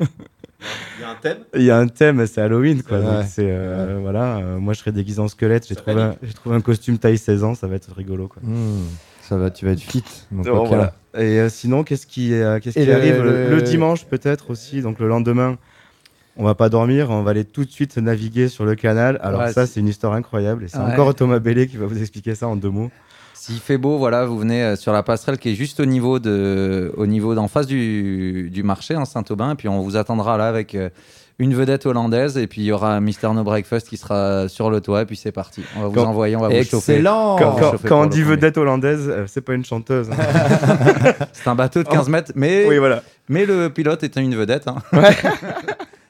[0.00, 1.38] Il y a un thème?
[1.54, 2.98] Il y a un thème, c'est Halloween, quoi.
[2.98, 3.04] Ouais.
[3.04, 4.36] donc c'est euh, voilà.
[4.38, 5.66] euh, moi, je serai déguisé en squelette.
[5.66, 7.54] J'ai trouvé, un, j'ai trouvé un costume taille 16 ans.
[7.54, 8.42] Ça va être rigolo, quoi.
[8.42, 8.82] Hmm,
[9.22, 10.04] ça va, tu vas être fit.
[10.30, 10.94] Donc, voilà.
[11.14, 14.50] Et euh, sinon, qu'est-ce qui, euh, qu'est-ce qui le- arrive le, le- le dimanche peut-être
[14.50, 15.56] aussi, donc le lendemain?
[16.36, 19.18] On va pas dormir, on va aller tout de suite naviguer sur le canal.
[19.22, 20.92] Alors Ouais, ça, c'est- une histoire incroyable et c'est Ouais.
[20.92, 22.90] encore Thomas Bellet qui va vous expliquer ça en deux mots.
[23.34, 26.18] S'il fait beau, voilà, vous venez euh, sur la passerelle qui est juste au niveau
[26.18, 30.38] de, au niveau d'en face du, du marché en Saint-Aubin, et puis on vous attendra
[30.38, 30.88] là avec euh,
[31.38, 34.80] une vedette hollandaise, et puis il y aura Mister No Breakfast qui sera sur le
[34.80, 35.62] toit, et puis c'est parti.
[35.76, 36.92] On va vous Quand- envoyer, on va vous chauffer.
[36.94, 38.36] Excellent Quand, quand- chauffer quand pour on dit premier.
[38.36, 40.08] vedette hollandaise, euh, c'est pas une chanteuse.
[40.10, 40.16] hein.
[41.32, 43.02] C'est un bateau de 15 mètres, mais, oui, voilà.
[43.28, 44.68] mais le pilote est une vedette.
[44.68, 44.76] hein.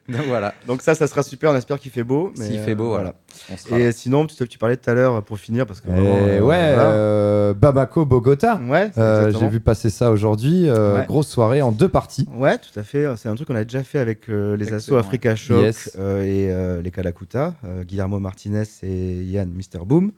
[0.08, 0.52] Donc voilà.
[0.66, 1.50] Donc ça, ça sera super.
[1.50, 2.30] On espère qu'il fait beau.
[2.38, 3.14] mais, S'il fait beau, voilà.
[3.50, 5.92] On sera Et sinon, tu, tu parlais tout à l'heure pour finir parce que Et
[5.92, 6.90] vraiment, euh, ouais, voilà.
[6.92, 8.60] euh, Bamako, Bogota.
[8.68, 9.32] Ouais, Euh.
[9.38, 10.68] J'ai vu passer ça aujourd'hui.
[10.68, 11.06] euh, Ouais.
[11.06, 12.28] Grosse soirée en deux parties.
[12.34, 13.06] Ouais, tout à fait.
[13.16, 15.96] C'est un truc qu'on a déjà fait avec euh, les assos Africa Shock Yes.
[15.98, 19.84] euh, et euh, les Kalakuta, euh, Guillermo Martinez et Yann Mr.
[19.86, 20.12] Boom.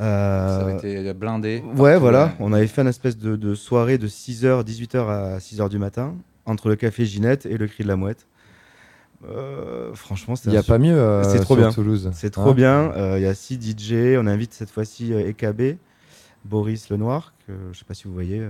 [0.00, 1.62] Euh, Ça avait été blindé.
[1.76, 2.24] Ouais, voilà.
[2.26, 2.30] ouais.
[2.40, 6.14] On avait fait une espèce de, de soirée de 6h, 18h à 6h du matin,
[6.46, 8.26] entre le café Ginette et le cri de la mouette.
[9.30, 11.72] Euh, franchement, Il n'y a pas mieux euh, C'est trop bien.
[11.72, 12.10] Toulouse.
[12.12, 12.92] C'est trop Hein bien.
[12.92, 14.16] Euh, Il y a six DJ.
[14.18, 15.76] On invite cette fois-ci EKB,
[16.44, 18.42] Boris Lenoir, que je sais pas si vous voyez.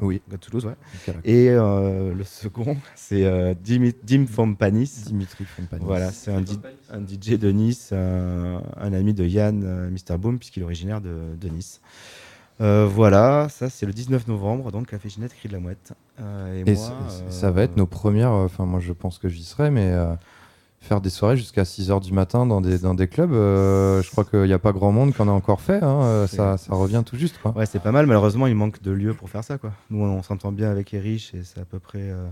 [0.00, 0.20] Oui.
[0.32, 1.14] À Toulouse, ouais.
[1.24, 5.04] Et le second, c'est Dim, Dim Fompanis.
[5.06, 5.84] Dimitri Fompanis.
[5.84, 10.18] Voilà, c'est un, DJ de Nice, un, un ami de Yann, Mr.
[10.18, 11.80] Boom, puisqu'il est originaire de, de Nice.
[12.58, 15.94] Voilà, ça c'est le 19 novembre, donc Café Ginette, Cri de la Mouette.
[16.20, 16.90] Euh, et Et moi, c-
[17.26, 18.32] euh, ça va être nos premières.
[18.32, 19.94] euh, Enfin, moi, je pense que j'y serai, mais
[20.80, 24.10] faire des soirées jusqu'à 6 h du matin dans des, dans des clubs, euh, je
[24.10, 25.82] crois qu'il n'y a pas grand monde qui en a encore fait.
[25.82, 27.38] hein, ça, ça revient tout juste.
[27.42, 27.52] Quoi.
[27.56, 28.06] Ouais, c'est pas mal.
[28.06, 29.58] Malheureusement, il manque de lieux pour faire ça.
[29.58, 29.72] Quoi.
[29.90, 31.98] Nous, on, s'entend bien avec Erich et c'est à peu près.
[32.02, 32.26] euh,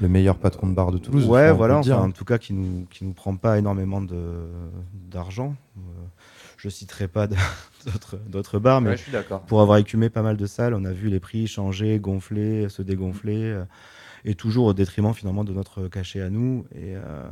[0.00, 1.26] le meilleur patron de bar de Toulouse.
[1.26, 4.00] Ouais, voilà, enfin, en tout cas, qui nous, qui nous prend pas énormément
[5.10, 5.54] d'argent.
[5.76, 5.80] Euh,
[6.56, 7.34] je citerai pas de-
[8.28, 9.42] d'autres bars, mais Ouais, je suis d'accord.
[9.42, 12.82] pour avoir écumé pas mal de salles, on a vu les prix changer, gonfler, se
[12.82, 13.64] dégonfler, euh,
[14.24, 16.66] et toujours au détriment finalement de notre cachet à nous.
[16.74, 17.22] Et, euh,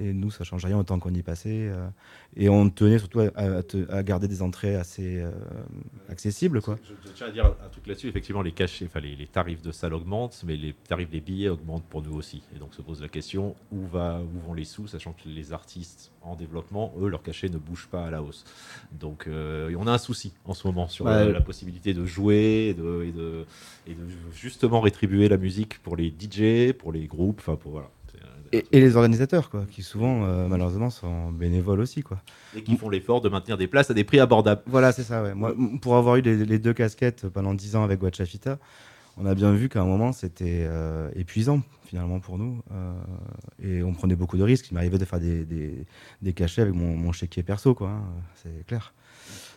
[0.00, 1.70] et nous, ça change rien autant qu'on y passait.
[2.36, 5.30] Et on tenait surtout à, à te- à garder des entrées assez euh,
[6.08, 6.78] accessibles, quoi.
[6.84, 8.08] Je, je tiens à dire un truc là-dessus.
[8.08, 11.48] Effectivement, les cachets, enfin les, les tarifs de salle augmentent, mais les tarifs des billets
[11.48, 12.42] augmentent pour nous aussi.
[12.54, 15.52] Et donc se pose la question où va, où vont les sous, sachant que les
[15.52, 18.44] artistes en développement, eux, leur cachet ne bouge pas à la hausse.
[18.92, 21.12] Donc euh, on a un souci en ce moment sur Ouais.
[21.12, 23.46] euh, la possibilité de jouer et de, et de,
[23.86, 24.00] et de
[24.34, 27.90] justement rétribuer la musique pour les DJ, pour les groupes, enfin pour voilà.
[28.52, 32.20] Et, et les organisateurs, quoi, qui souvent, euh, malheureusement, sont bénévoles aussi, quoi.
[32.56, 34.62] Et qui font l'effort de maintenir des places à des prix abordables.
[34.66, 35.22] Voilà, c'est ça.
[35.22, 35.34] Ouais.
[35.34, 38.58] Moi, pour avoir eu les, les deux casquettes pendant 10 ans avec Guachafita,
[39.16, 42.62] on a bien vu qu'à un moment, c'était euh, épuisant, finalement, pour nous.
[42.72, 42.92] euh,
[43.62, 44.70] et on prenait beaucoup de risques.
[44.70, 45.84] Il m'arrivait de faire des, des,
[46.22, 47.88] des cachets avec mon, mon chéquier perso, quoi.
[47.90, 48.02] hein,
[48.36, 48.94] c'est clair.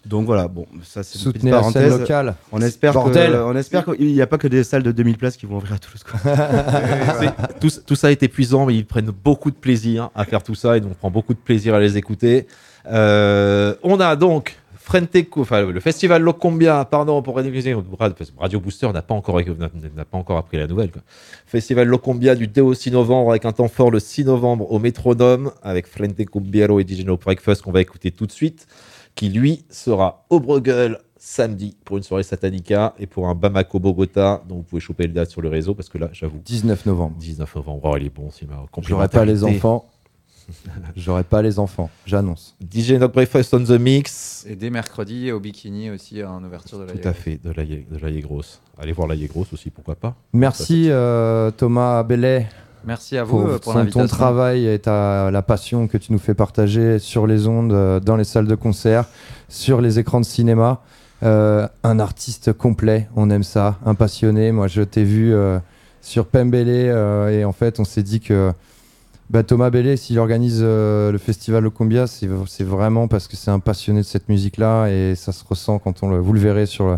[0.06, 2.00] Donc voilà, bon, ça c'est une petite parenthèse.
[2.00, 2.36] locale.
[2.52, 3.32] On espère, Bordel.
[3.34, 5.58] que, on espère qu'il n'y a pas que des salles de 2000 places qui vont
[5.58, 6.04] ouvrir à Toulouse.
[7.62, 10.78] tout, tout ça est épuisant, mais ils prennent beaucoup de plaisir à faire tout ça
[10.78, 12.48] et nous on prend beaucoup de plaisir à les écouter.
[12.88, 17.78] Euh, on a donc Frenteco, enfin le festival Locombia, pardon pour rédiger,
[18.40, 20.92] Radio Booster n'a pas encore n'a pas encore appris la nouvelle.
[20.92, 21.04] quoi.
[21.46, 24.80] Festival Locombia du 2 au 6 novembre avec un temps fort le 6 novembre au
[24.80, 28.66] Métronome avec Frente Cumbiero et DJ No Breakfast qu'on va écouter tout de suite,
[29.16, 34.44] qui lui sera au Bruegel samedi pour une soirée Satanica et pour un Bamako Bogota
[34.48, 37.16] dont vous pouvez choper le date sur le réseau parce que là j'avoue 19 novembre.
[37.20, 39.86] 19 novembre, oh, il est bon, c'est ma J'aurais pas les enfants.
[40.96, 42.56] J'aurais pas les enfants, j'annonce.
[42.60, 44.46] DJ Not Breakfast on the Mix.
[44.50, 47.64] Et dès mercredi, au bikini aussi, en ouverture de la Tout à fait, de la,
[47.64, 48.60] de la Grosse.
[48.78, 50.16] Allez voir la Grosse aussi, pourquoi pas.
[50.34, 52.50] Merci euh, Thomas Bellet.
[52.86, 54.02] Merci à vous euh, pour ton- l'invitation.
[54.02, 58.00] ton travail et ta, la passion que tu nous fais partager sur les ondes, euh,
[58.00, 59.06] dans les salles de concert,
[59.50, 60.82] sur les écrans de cinéma.
[61.24, 64.52] Euh, un artiste complet, on aime ça, un passionné.
[64.52, 65.60] Moi, je t'ai vu euh,
[66.02, 68.52] sur Pembele euh, et en fait, on s'est dit que
[69.30, 73.52] bah, Thomas Bellet, s'il organise euh, le festival Locombia, c'est c'est vraiment parce que c'est
[73.52, 76.66] un passionné de cette musique-là et ça se ressent quand on le, vous le verrez
[76.66, 76.98] sur le-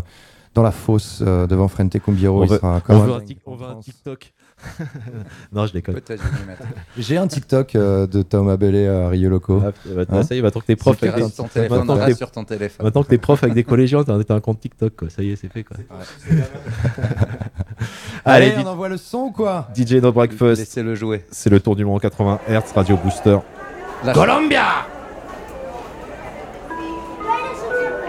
[0.54, 2.40] dans la fosse euh, devant Frente Cumbiero.
[2.40, 3.80] On il veut- sera on veut un on veut.
[3.82, 4.32] TikTok.
[5.52, 6.00] Non, je déconne.
[6.96, 9.62] J'ai un TikTok euh, de Thomas Bellet à Rio Loco.
[9.64, 11.78] Ah, bah, Hein ça y est, maintenant que t'es prof, avec des- reste ton téléphone,
[11.78, 12.84] maintenant que reste t'es- sur ton téléphone.
[12.86, 15.10] maintenant que t'es prof avec des collégiens, t'as un compte TikTok, quoi.
[15.10, 15.76] Ça y est, c'est fait, quoi.
[18.24, 21.24] Allez, Allez, on envoie le son ou quoi DJ No Breakfast, Laissez-le jouer.
[21.30, 23.38] c'est le tour du monde 80 Hz, Radio Booster.
[24.14, 24.86] Colombia.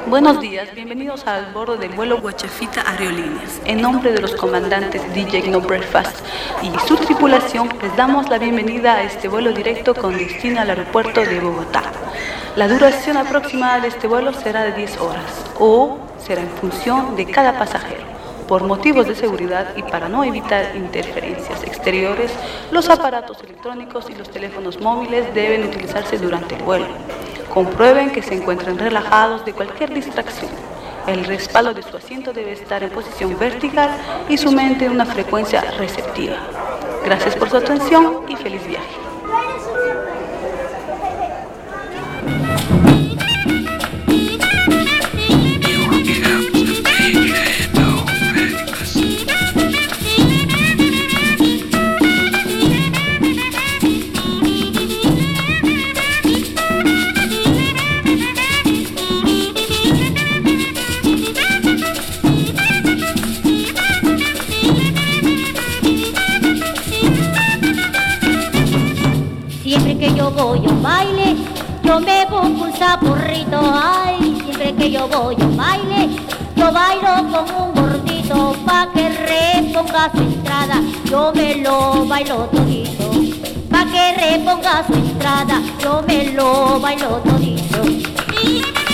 [0.07, 3.59] Buenos días, bienvenidos al bordo del vuelo Guachafita Aerolíneas.
[3.65, 6.23] En nombre de los comandantes DJ No Breakfast
[6.61, 11.21] y su tripulación, les damos la bienvenida a este vuelo directo con destino al aeropuerto
[11.25, 11.81] de Bogotá.
[12.55, 17.25] La duración aproximada de este vuelo será de 10 horas o será en función de
[17.25, 18.14] cada pasajero.
[18.47, 22.31] Por motivos de seguridad y para no evitar interferencias exteriores,
[22.71, 26.85] los aparatos electrónicos y los teléfonos móviles deben utilizarse durante el vuelo.
[27.51, 30.51] Comprueben que se encuentren relajados de cualquier distracción.
[31.07, 33.89] El respaldo de su asiento debe estar en posición vertical
[34.29, 36.37] y su mente en una frecuencia receptiva.
[37.03, 39.05] Gracias por su atención y feliz viaje.
[70.05, 71.35] Que yo voy a un baile,
[71.83, 73.59] yo me busco un sapurrito.
[73.73, 76.09] Ay, siempre que yo voy a un baile,
[76.55, 80.81] yo bailo con un gordito pa' que reponga su entrada.
[81.05, 83.11] Yo me lo bailo todito.
[83.71, 88.84] Pa' que reponga su entrada, yo me lo bailo todito.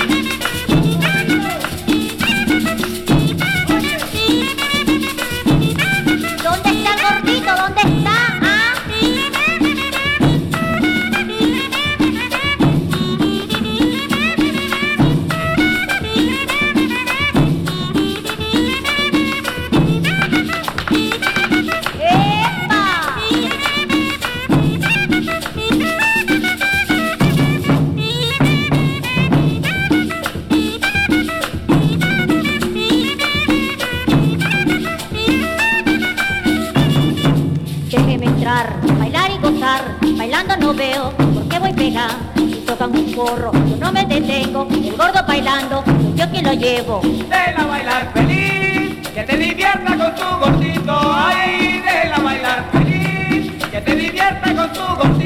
[40.21, 44.95] bailando no veo, porque voy pegada, si tocan un porro, yo no me detengo, el
[44.95, 47.01] gordo bailando, yo quien lo llevo.
[47.27, 53.95] Déjala bailar feliz, que te divierta con tu gordito, ay, déjala bailar feliz, que te
[53.95, 55.20] divierta con tu gordito.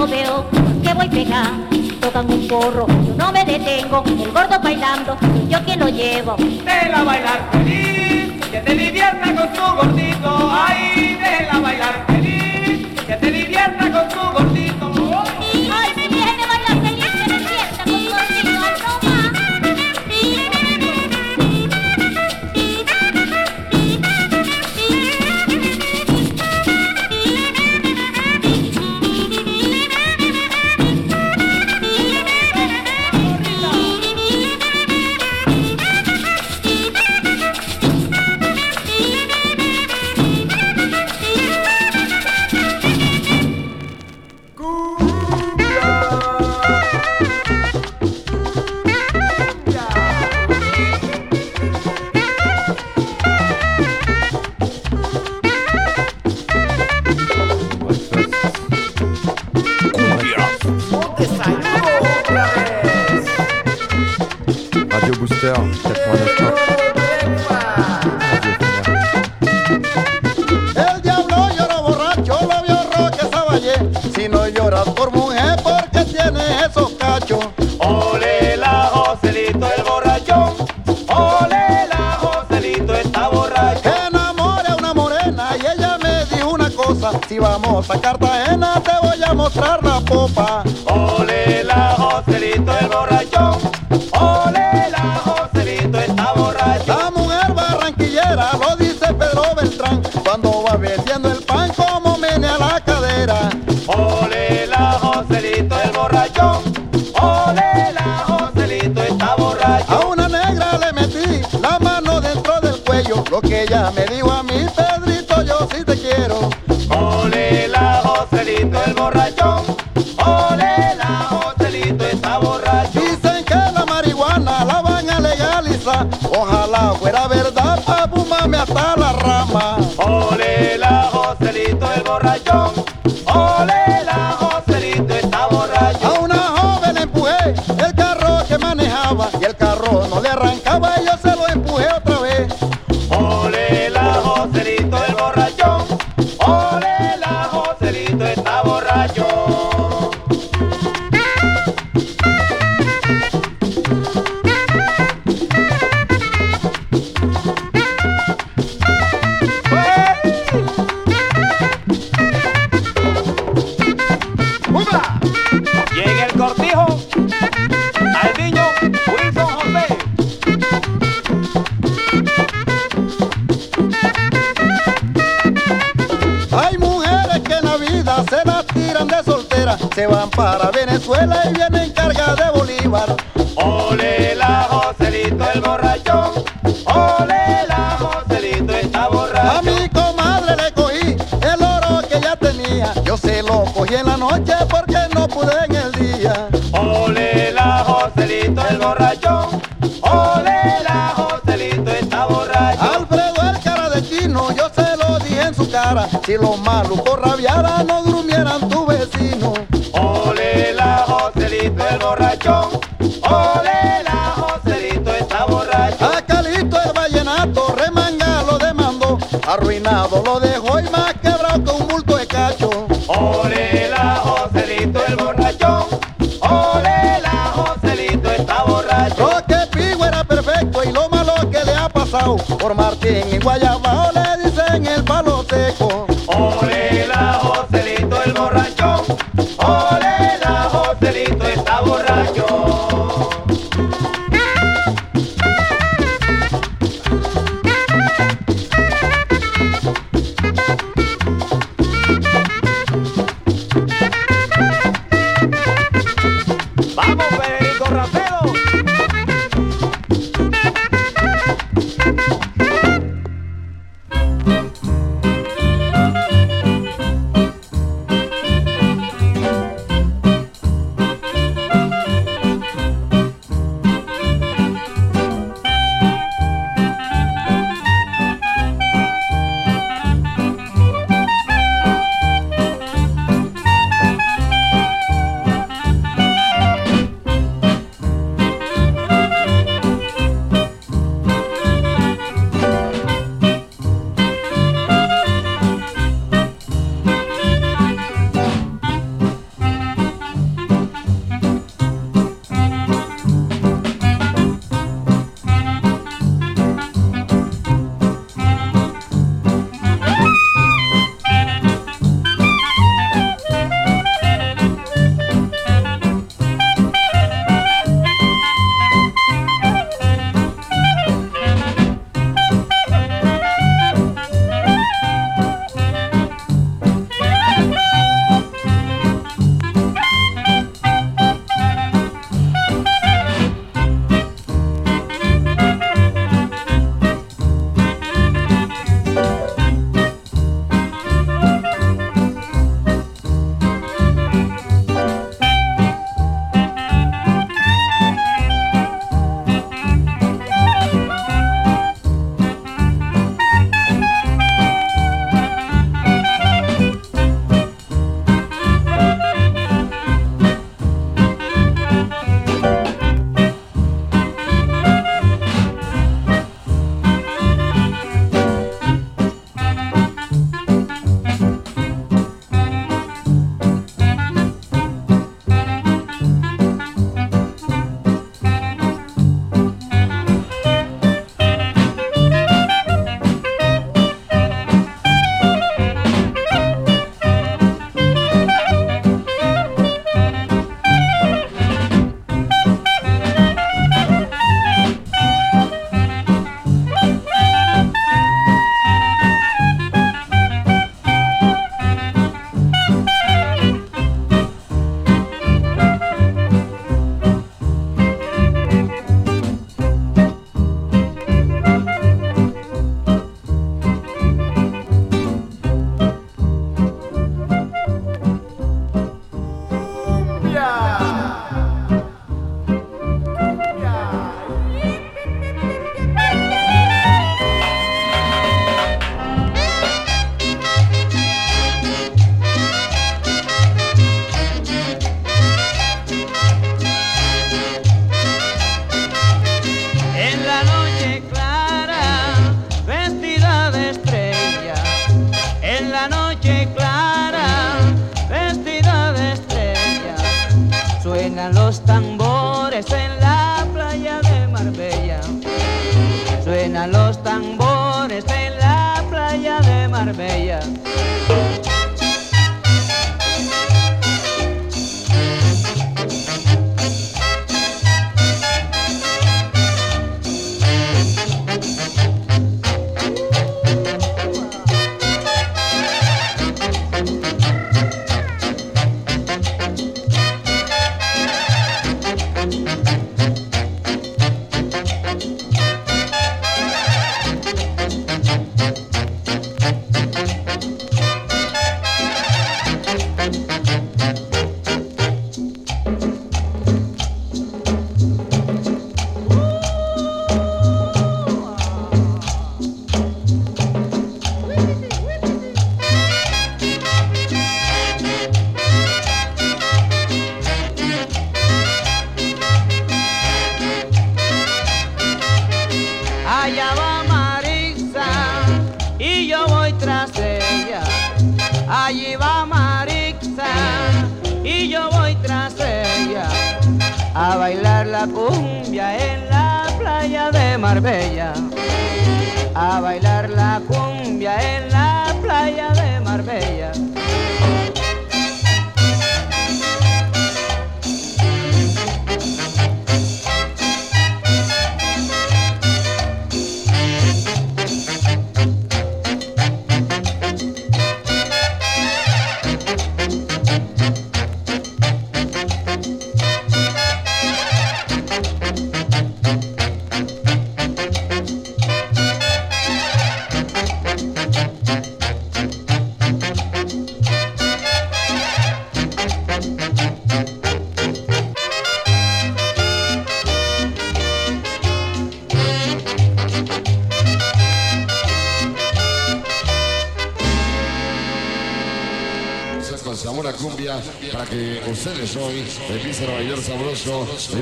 [0.00, 0.46] no veo
[0.82, 1.68] que voy pegando.
[2.00, 4.02] Tocan un porro, yo no me detengo.
[4.06, 6.36] El gordo bailando, yo quien lo llevo.
[6.38, 11.09] Vela a bailar feliz, que te divierta con su gordito ahí.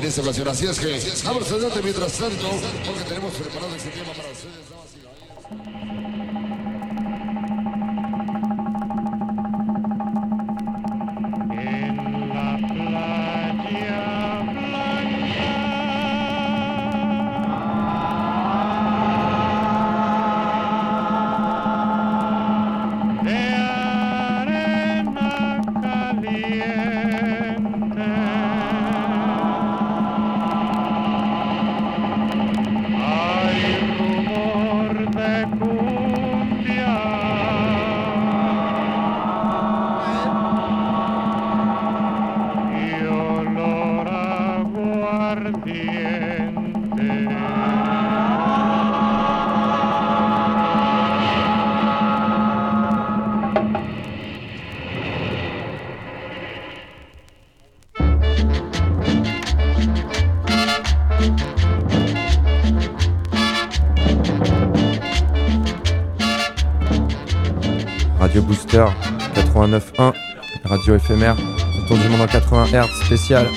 [0.09, 2.49] Así es que vamos adelante mientras tanto.
[71.09, 73.47] éphémère, le tour du monde en 80 Hz spécial,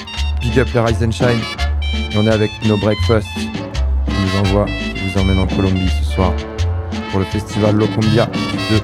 [0.41, 1.41] Big Up le Rise and Shine.
[2.11, 3.51] Et on est avec No Breakfast, qui
[4.11, 6.33] nous envoie, qui emmène en Colombie ce soir
[7.11, 8.27] pour le festival Locombia
[8.71, 8.79] de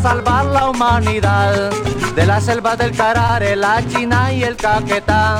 [0.00, 1.70] salvar la humanidad.
[2.14, 5.38] De la selva del Carare, la China y el Caquetá.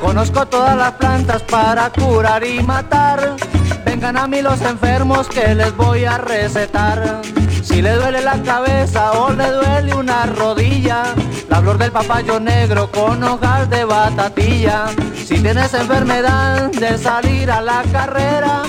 [0.00, 3.36] Conozco todas las plantas para curar y matar.
[3.84, 7.22] Vengan a mí los enfermos que les voy a recetar.
[7.62, 11.04] Si le duele la cabeza o le duele una rodilla
[11.48, 14.86] La flor del papayo negro con hojas de batatilla.
[15.24, 18.62] Si tienes enfermedad de salir a la carrera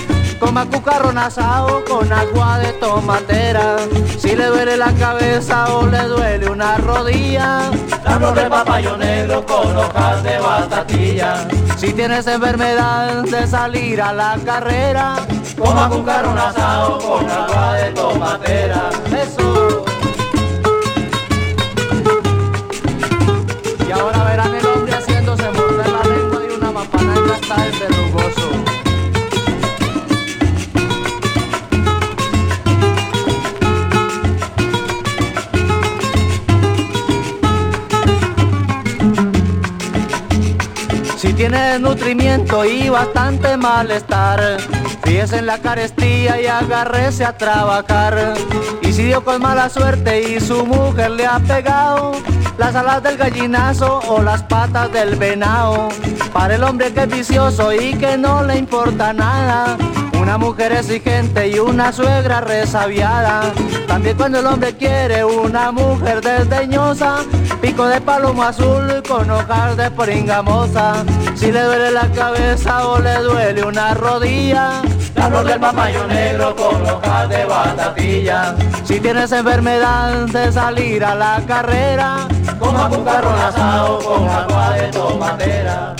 [0.44, 3.78] Coma cucarrón asado con agua de tomatera.
[4.18, 7.70] Si le duele la cabeza o le duele una rodilla,
[8.04, 11.48] la flor de papayo negro con hojas de batatilla.
[11.78, 15.16] Si tienes enfermedad de salir a la carrera,
[15.58, 18.90] coma cucarrón asado con agua de tomatera.
[41.50, 44.56] Tiene desnutrimiento y bastante malestar,
[45.02, 48.32] fíjese en la carestía y agárrese a trabajar.
[48.80, 52.12] Y si dio con mala suerte y su mujer le ha pegado
[52.56, 55.90] las alas del gallinazo o las patas del venado,
[56.32, 59.76] para el hombre que es vicioso y que no le importa nada.
[60.24, 63.52] Una mujer exigente y una suegra resabiada.
[63.86, 67.18] También cuando el hombre quiere una mujer desdeñosa,
[67.60, 71.04] pico de palomo azul con hojas de pringamosa.
[71.34, 74.80] Si le duele la cabeza o le duele una rodilla,
[75.14, 78.56] la flor del papayo negro con hojas de batatilla.
[78.84, 82.26] Si tienes enfermedad de salir a la carrera,
[82.58, 85.94] coma cucarrón asado con agua de tomatera.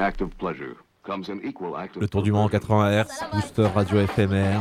[0.00, 0.76] act of pleasure
[1.08, 4.60] Le tour du monde en 80 Hz, booster radio éphémère,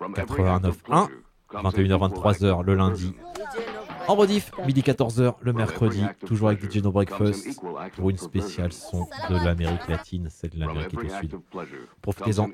[0.00, 1.08] 89.1,
[1.52, 3.14] 21h-23h le lundi,
[4.08, 7.60] En rediff, midi 14h le mercredi, toujours avec DJ No Breakfast
[7.96, 11.38] pour une spéciale son de l'Amérique latine, celle de l'Amérique du Sud.
[12.02, 12.48] Profitez-en.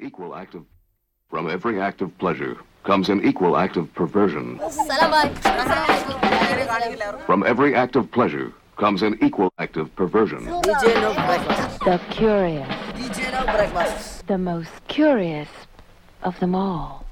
[1.28, 4.58] From every act of pleasure comes an equal act of perversion.
[7.26, 10.44] From every act of pleasure comes an equal act of perversion.
[10.44, 12.66] The curious,
[13.46, 14.26] Breakfast.
[14.26, 15.48] the most curious
[16.22, 17.06] of them all.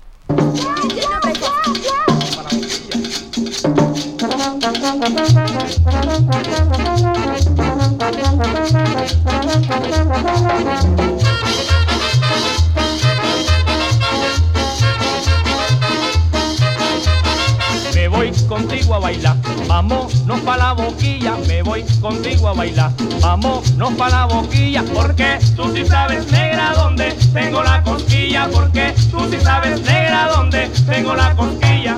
[18.30, 19.36] Voy contigo a bailar,
[19.68, 22.90] vámonos pa' la boquilla, me voy contigo a bailar,
[23.20, 29.18] vámonos pa' la boquilla, porque tú sí sabes negra dónde tengo la cosquilla, porque tú
[29.30, 31.96] sí sabes negra dónde tengo la cosquilla.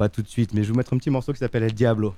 [0.00, 1.74] Pas tout de suite, mais je vais vous mettre un petit morceau qui s'appelle El
[1.74, 2.14] Diablo.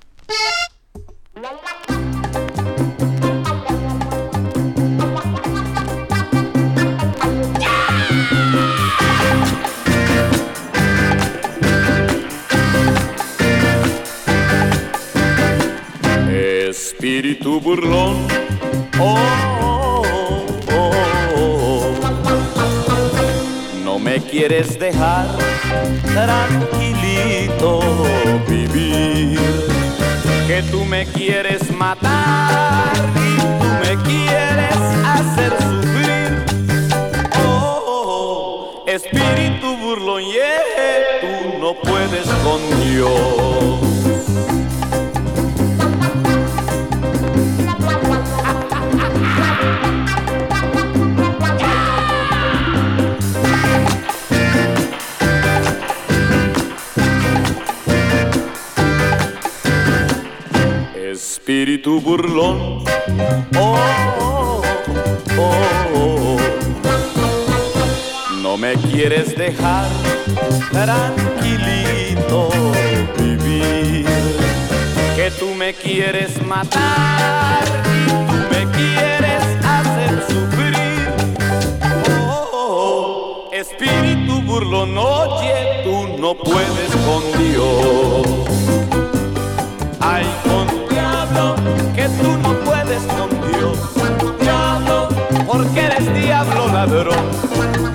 [95.95, 97.25] Eres diablo ladrón.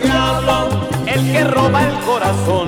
[0.03, 0.69] Diablo,
[1.07, 2.67] el que roba el corazón.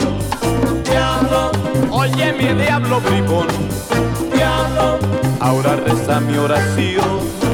[0.84, 1.52] Diablo,
[1.90, 3.46] oye mi diablo bribón.
[4.32, 4.98] Diablo,
[5.40, 7.49] ahora reza mi oración.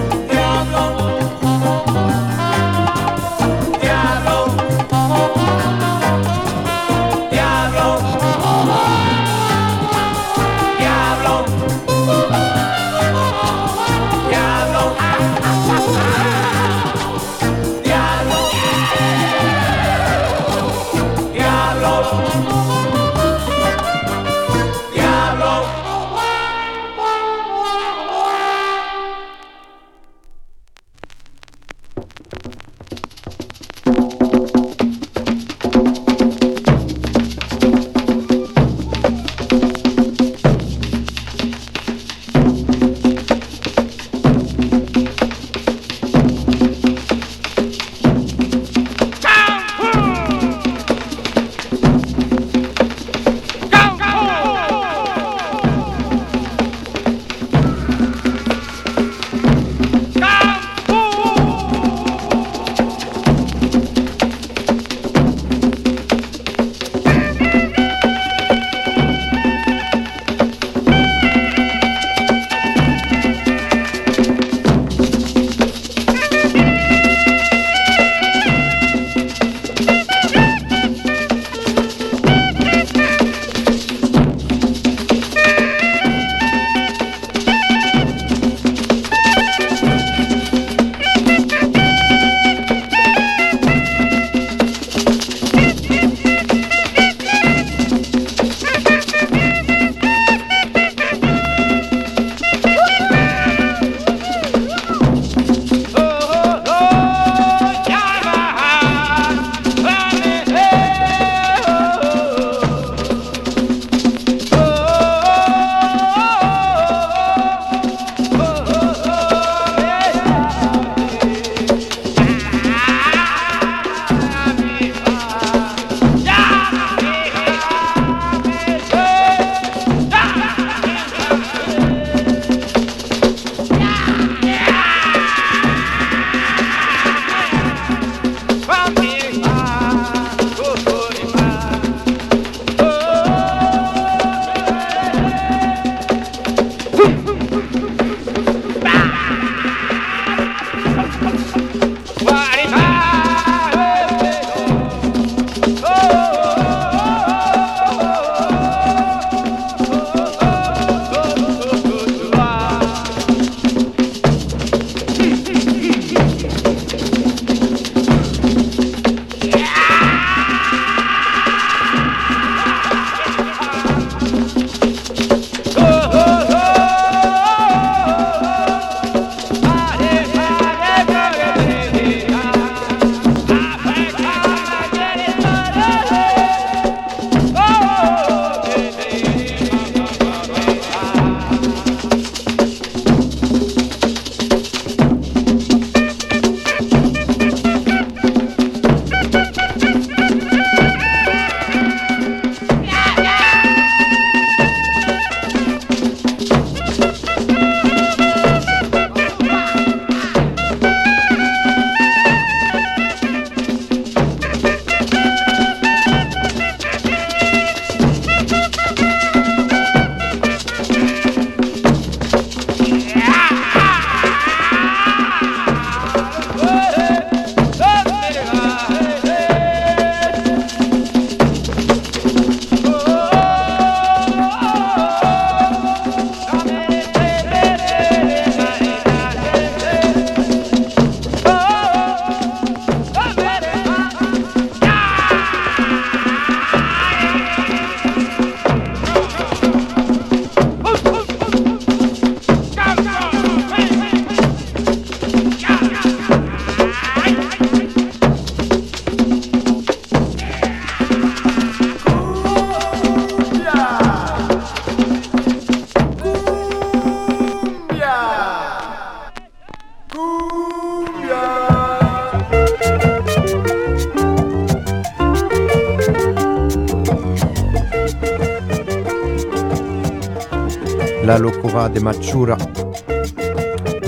[281.89, 282.57] De Machura.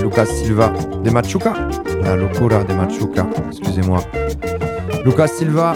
[0.02, 0.72] Lucas Silva
[1.02, 1.52] de Machuca?
[2.02, 3.26] La locura de Machuca.
[3.50, 4.00] Excusez-moi.
[5.04, 5.74] Lucas Silva.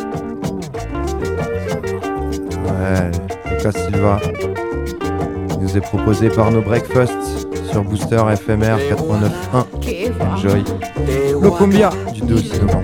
[2.64, 3.10] Ouais,
[3.50, 4.18] Lucas Silva.
[5.50, 9.64] Il nous est proposé par nos breakfasts sur Booster FMR 89.1.
[10.34, 10.64] Enjoy.
[11.40, 12.82] Le cumbia du 2 au 6 novembre.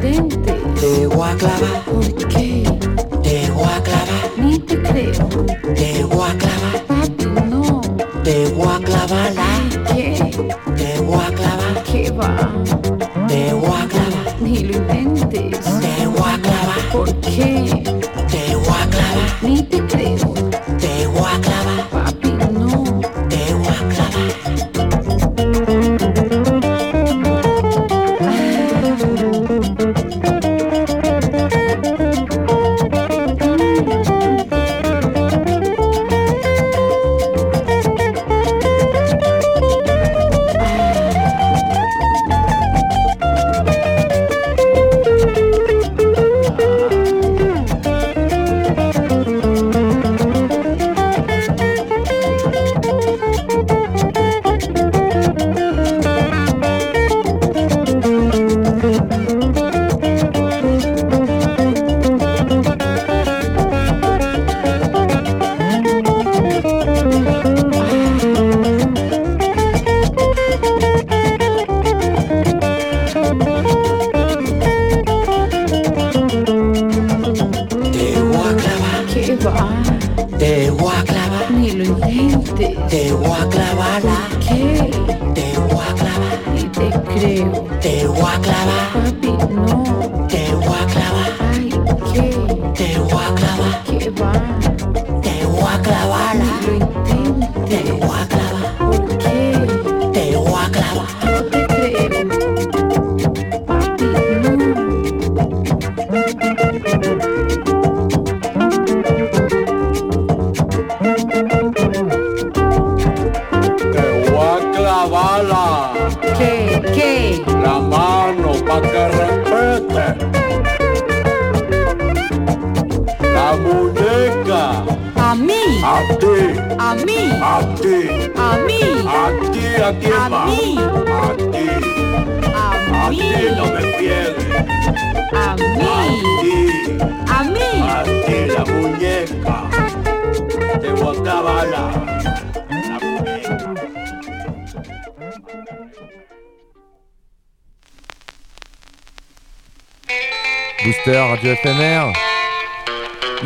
[150.84, 152.12] Booster, Radio FMR.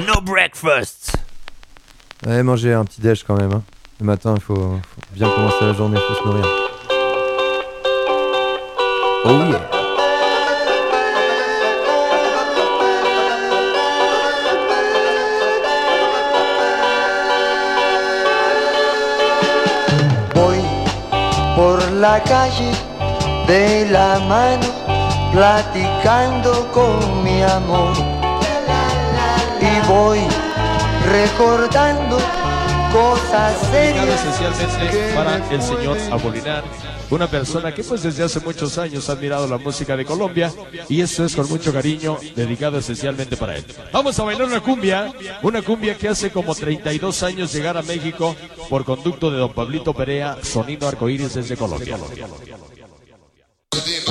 [0.07, 1.17] No breakfast.
[2.27, 3.53] Ouais, manger un petit déj quand même.
[3.53, 3.63] hein.
[4.01, 4.81] Le matin, il faut, faut
[5.15, 6.47] bien commencer la journée, il faut se nourrir.
[9.25, 9.82] Oh yeah.
[22.03, 22.73] La calle
[23.47, 24.67] de la mano,
[25.31, 27.95] platicando con mi amor.
[29.61, 30.19] Y voy
[31.17, 32.19] recordando
[32.93, 34.61] cosas dedicado serias.
[34.61, 36.65] especialmente que para el señor Abolinar,
[37.11, 40.53] una persona que pues desde hace muchos años ha admirado la música de Colombia
[40.89, 43.65] y esto es con mucho cariño dedicado especialmente para él.
[43.93, 45.13] Vamos a bailar una cumbia,
[45.43, 48.37] una cumbia que hace como 32 años llegar a México
[48.69, 51.97] por conducto de don Pablito Perea, sonido arcoíris desde Colombia.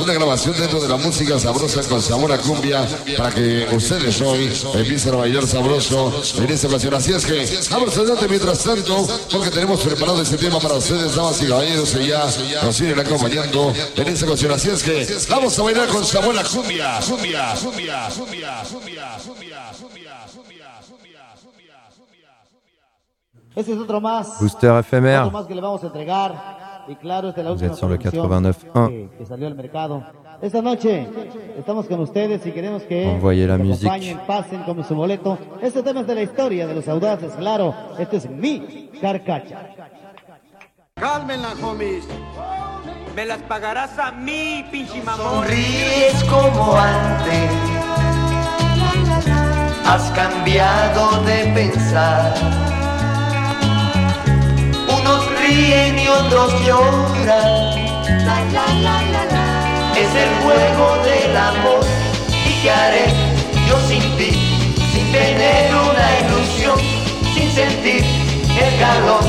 [0.01, 4.51] Una grabación dentro de la música sabrosa con sabor a cumbia para que ustedes hoy
[4.73, 6.95] empiecen a bailar sabroso en esta ocasión.
[6.95, 11.43] Así es que vamos adelante mientras tanto porque tenemos preparado este tema para ustedes, damas
[11.43, 12.25] y caballeros, y ya
[12.63, 14.51] nos siguen acompañando en esta ocasión.
[14.51, 19.71] Así es que vamos a bailar con sabor a cumbia, cumbia, cumbia, cumbia, cumbia, cumbia,
[23.55, 24.39] Este es otro más.
[24.39, 25.19] Booster FMR.
[25.19, 26.60] Otro más que le vamos a entregar.
[26.87, 28.87] Y claro, esta es la última sur le producción 89.1.
[28.87, 30.03] que, que salió al mercado.
[30.41, 31.07] Esta noche
[31.57, 33.87] estamos con ustedes y queremos que Envoyez la nos musique.
[33.89, 35.37] acompañen, pasen con su boleto.
[35.61, 37.73] Este tema es de la historia de los audaces, claro.
[37.99, 39.69] Este es mi carcacha.
[40.95, 42.05] Cálmenla, homies.
[43.15, 45.43] Me las pagarás a mí, pinche mamón.
[45.45, 47.51] Sonríes como antes,
[49.85, 52.33] has cambiado de pensar.
[55.61, 57.77] Ríen y otros lloran.
[59.95, 61.85] Es el juego del amor.
[62.49, 63.05] ¿Y qué haré
[63.67, 64.31] yo sin ti?
[64.91, 66.79] Sin tener una ilusión,
[67.35, 69.23] sin sentir el calor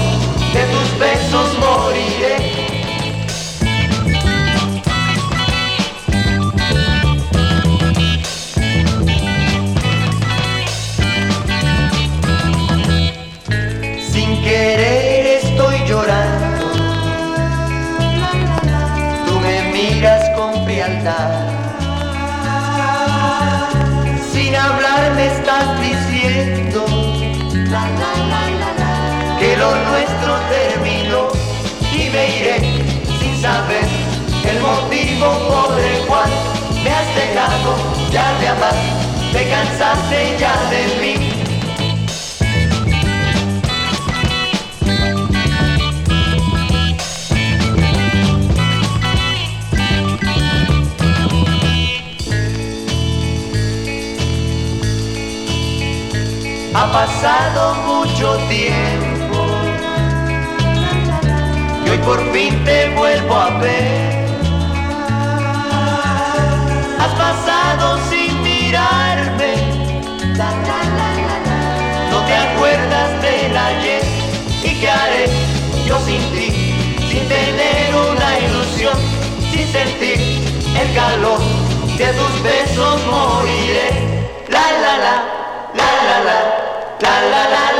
[0.54, 2.71] de tus besos moriré.
[38.52, 41.14] Te cansaste ya de mí.
[56.74, 59.46] Ha pasado mucho tiempo
[61.86, 64.21] y hoy por fin te vuelvo a ver.
[72.10, 74.02] No te acuerdas del ayer
[74.64, 75.26] y qué haré
[75.86, 76.48] yo sin ti,
[77.10, 78.98] sin tener una ilusión,
[79.50, 80.18] sin sentir
[80.80, 81.38] el calor
[81.98, 83.90] de tus besos moriré.
[84.48, 85.42] La, la la la.
[85.74, 86.18] La la
[87.00, 87.71] la la la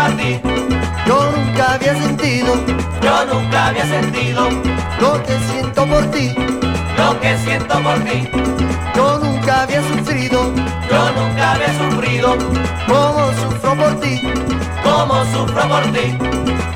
[0.00, 2.54] Yo nunca había sentido
[3.02, 4.48] Yo nunca había sentido
[4.98, 6.34] lo que siento por ti.
[6.96, 8.26] lo que siento por ti.
[8.96, 10.40] Yo nunca había sufrido
[10.90, 12.34] Yo nunca había sufrido
[12.88, 14.20] como sufro por ti.
[14.82, 16.16] como sufro por ti.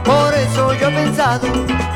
[0.05, 1.49] Por eso yo he pensado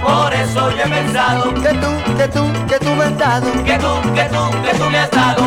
[0.03, 3.53] Por eso yo he pensado que tú, que tú, que tú me has dado.
[3.65, 5.43] que tú, que tú, que tú me has dado.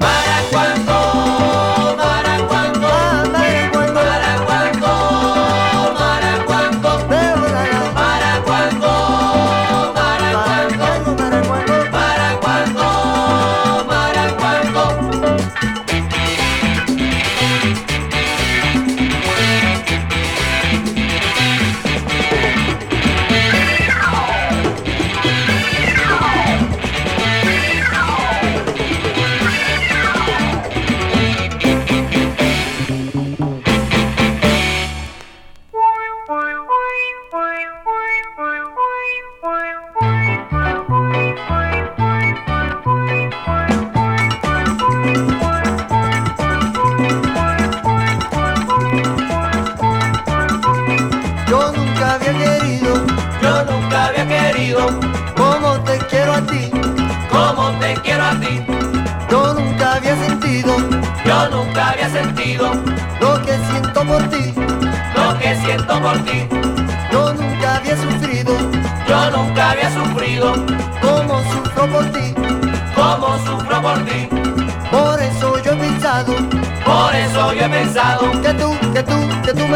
[0.00, 0.95] ¿Para cuándo?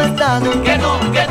[0.05, 0.51] estado.
[0.63, 1.30] Que no, que no.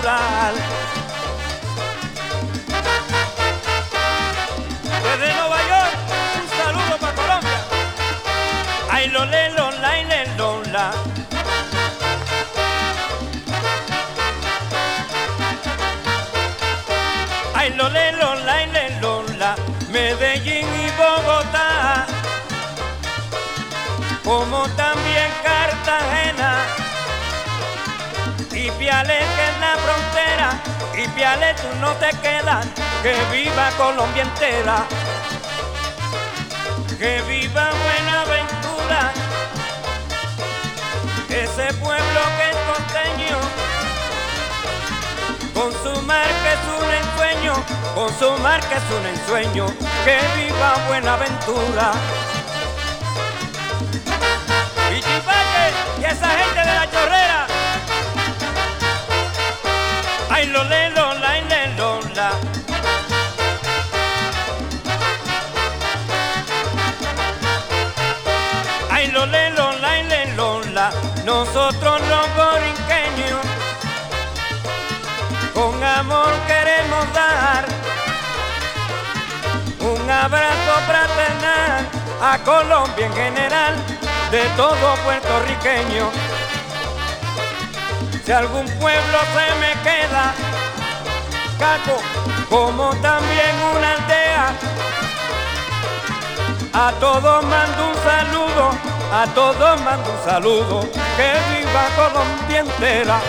[0.00, 0.08] Desde
[5.02, 5.94] pues Nueva York,
[6.40, 7.60] un saludo para Colombia.
[8.90, 10.62] Ay, lo le, lo, la, y le, lo.
[17.54, 19.22] Ay, lo, le, lo, la, y le, lo.
[19.90, 22.06] Medellín y Bogotá.
[24.24, 26.64] Como también Cartagena
[28.52, 29.29] y Pialeta
[31.14, 32.66] piales tú no te quedas,
[33.02, 34.84] que viva Colombia entera,
[36.98, 39.12] que viva Buenaventura,
[41.28, 43.38] ese pueblo que es costeño,
[45.54, 47.64] con su mar que es un ensueño,
[47.94, 49.66] con su mar que es un ensueño,
[50.04, 51.92] que viva Buenaventura.
[56.00, 57.46] y esa gente de la chorrera.
[60.30, 60.99] Ay, lo lelo.
[71.52, 73.40] Nosotros los borinqueños
[75.52, 77.64] con amor queremos dar
[79.80, 81.88] un abrazo fraternal
[82.22, 83.74] a Colombia en general,
[84.30, 86.08] de todo puertorriqueño.
[88.24, 90.32] Si algún pueblo se me queda,
[91.58, 92.00] caco,
[92.48, 94.52] como también una aldea,
[96.74, 98.79] a todos mando un saludo
[99.12, 100.80] A todos mando un saludo,
[101.16, 103.20] que viva Colombia entera.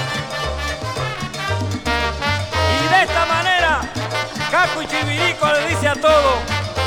[2.78, 3.82] Y de esta manera,
[4.52, 6.36] Caco le dice a todos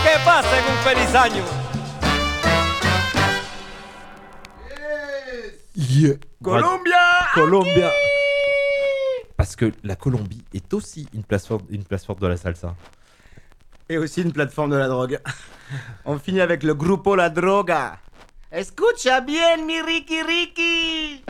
[0.04, 1.42] que pasen un feliz año.
[5.74, 6.18] Yeah.
[6.40, 6.96] Colombia
[7.34, 7.90] Colombia
[9.36, 12.76] Parce que la Colombie est aussi une plateforme, une plateforme de la salsa.
[13.88, 15.20] Et aussi une plateforme de la drogue.
[16.04, 17.98] On finit avec le Grupo La Droga.
[18.54, 21.24] Escucha bien, mi Ricky Ricky.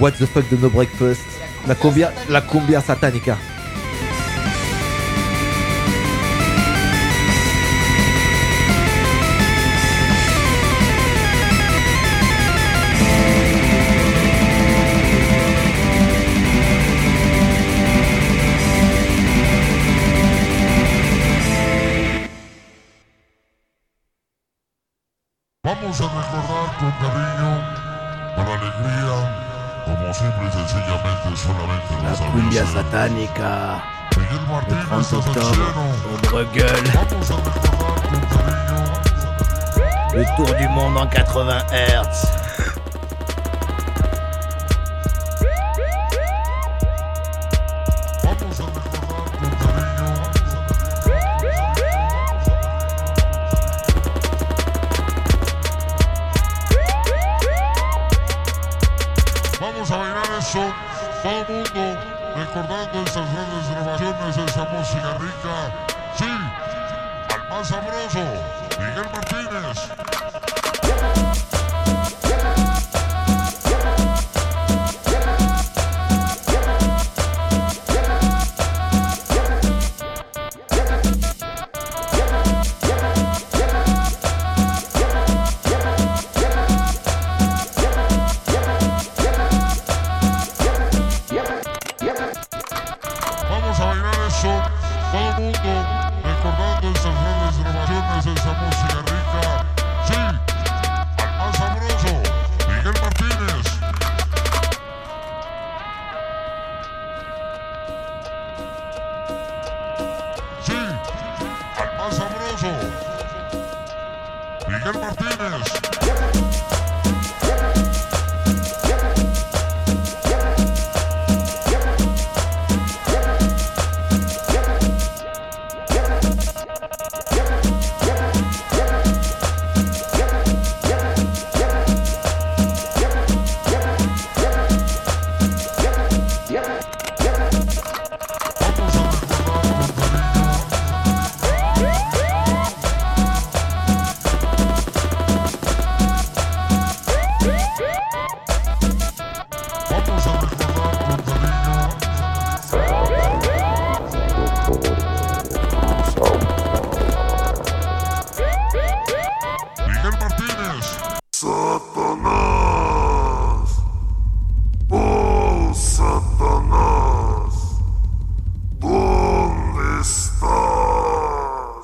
[0.00, 1.20] What the fuck de No Breakfast,
[1.66, 3.36] la combia, la combia satanica.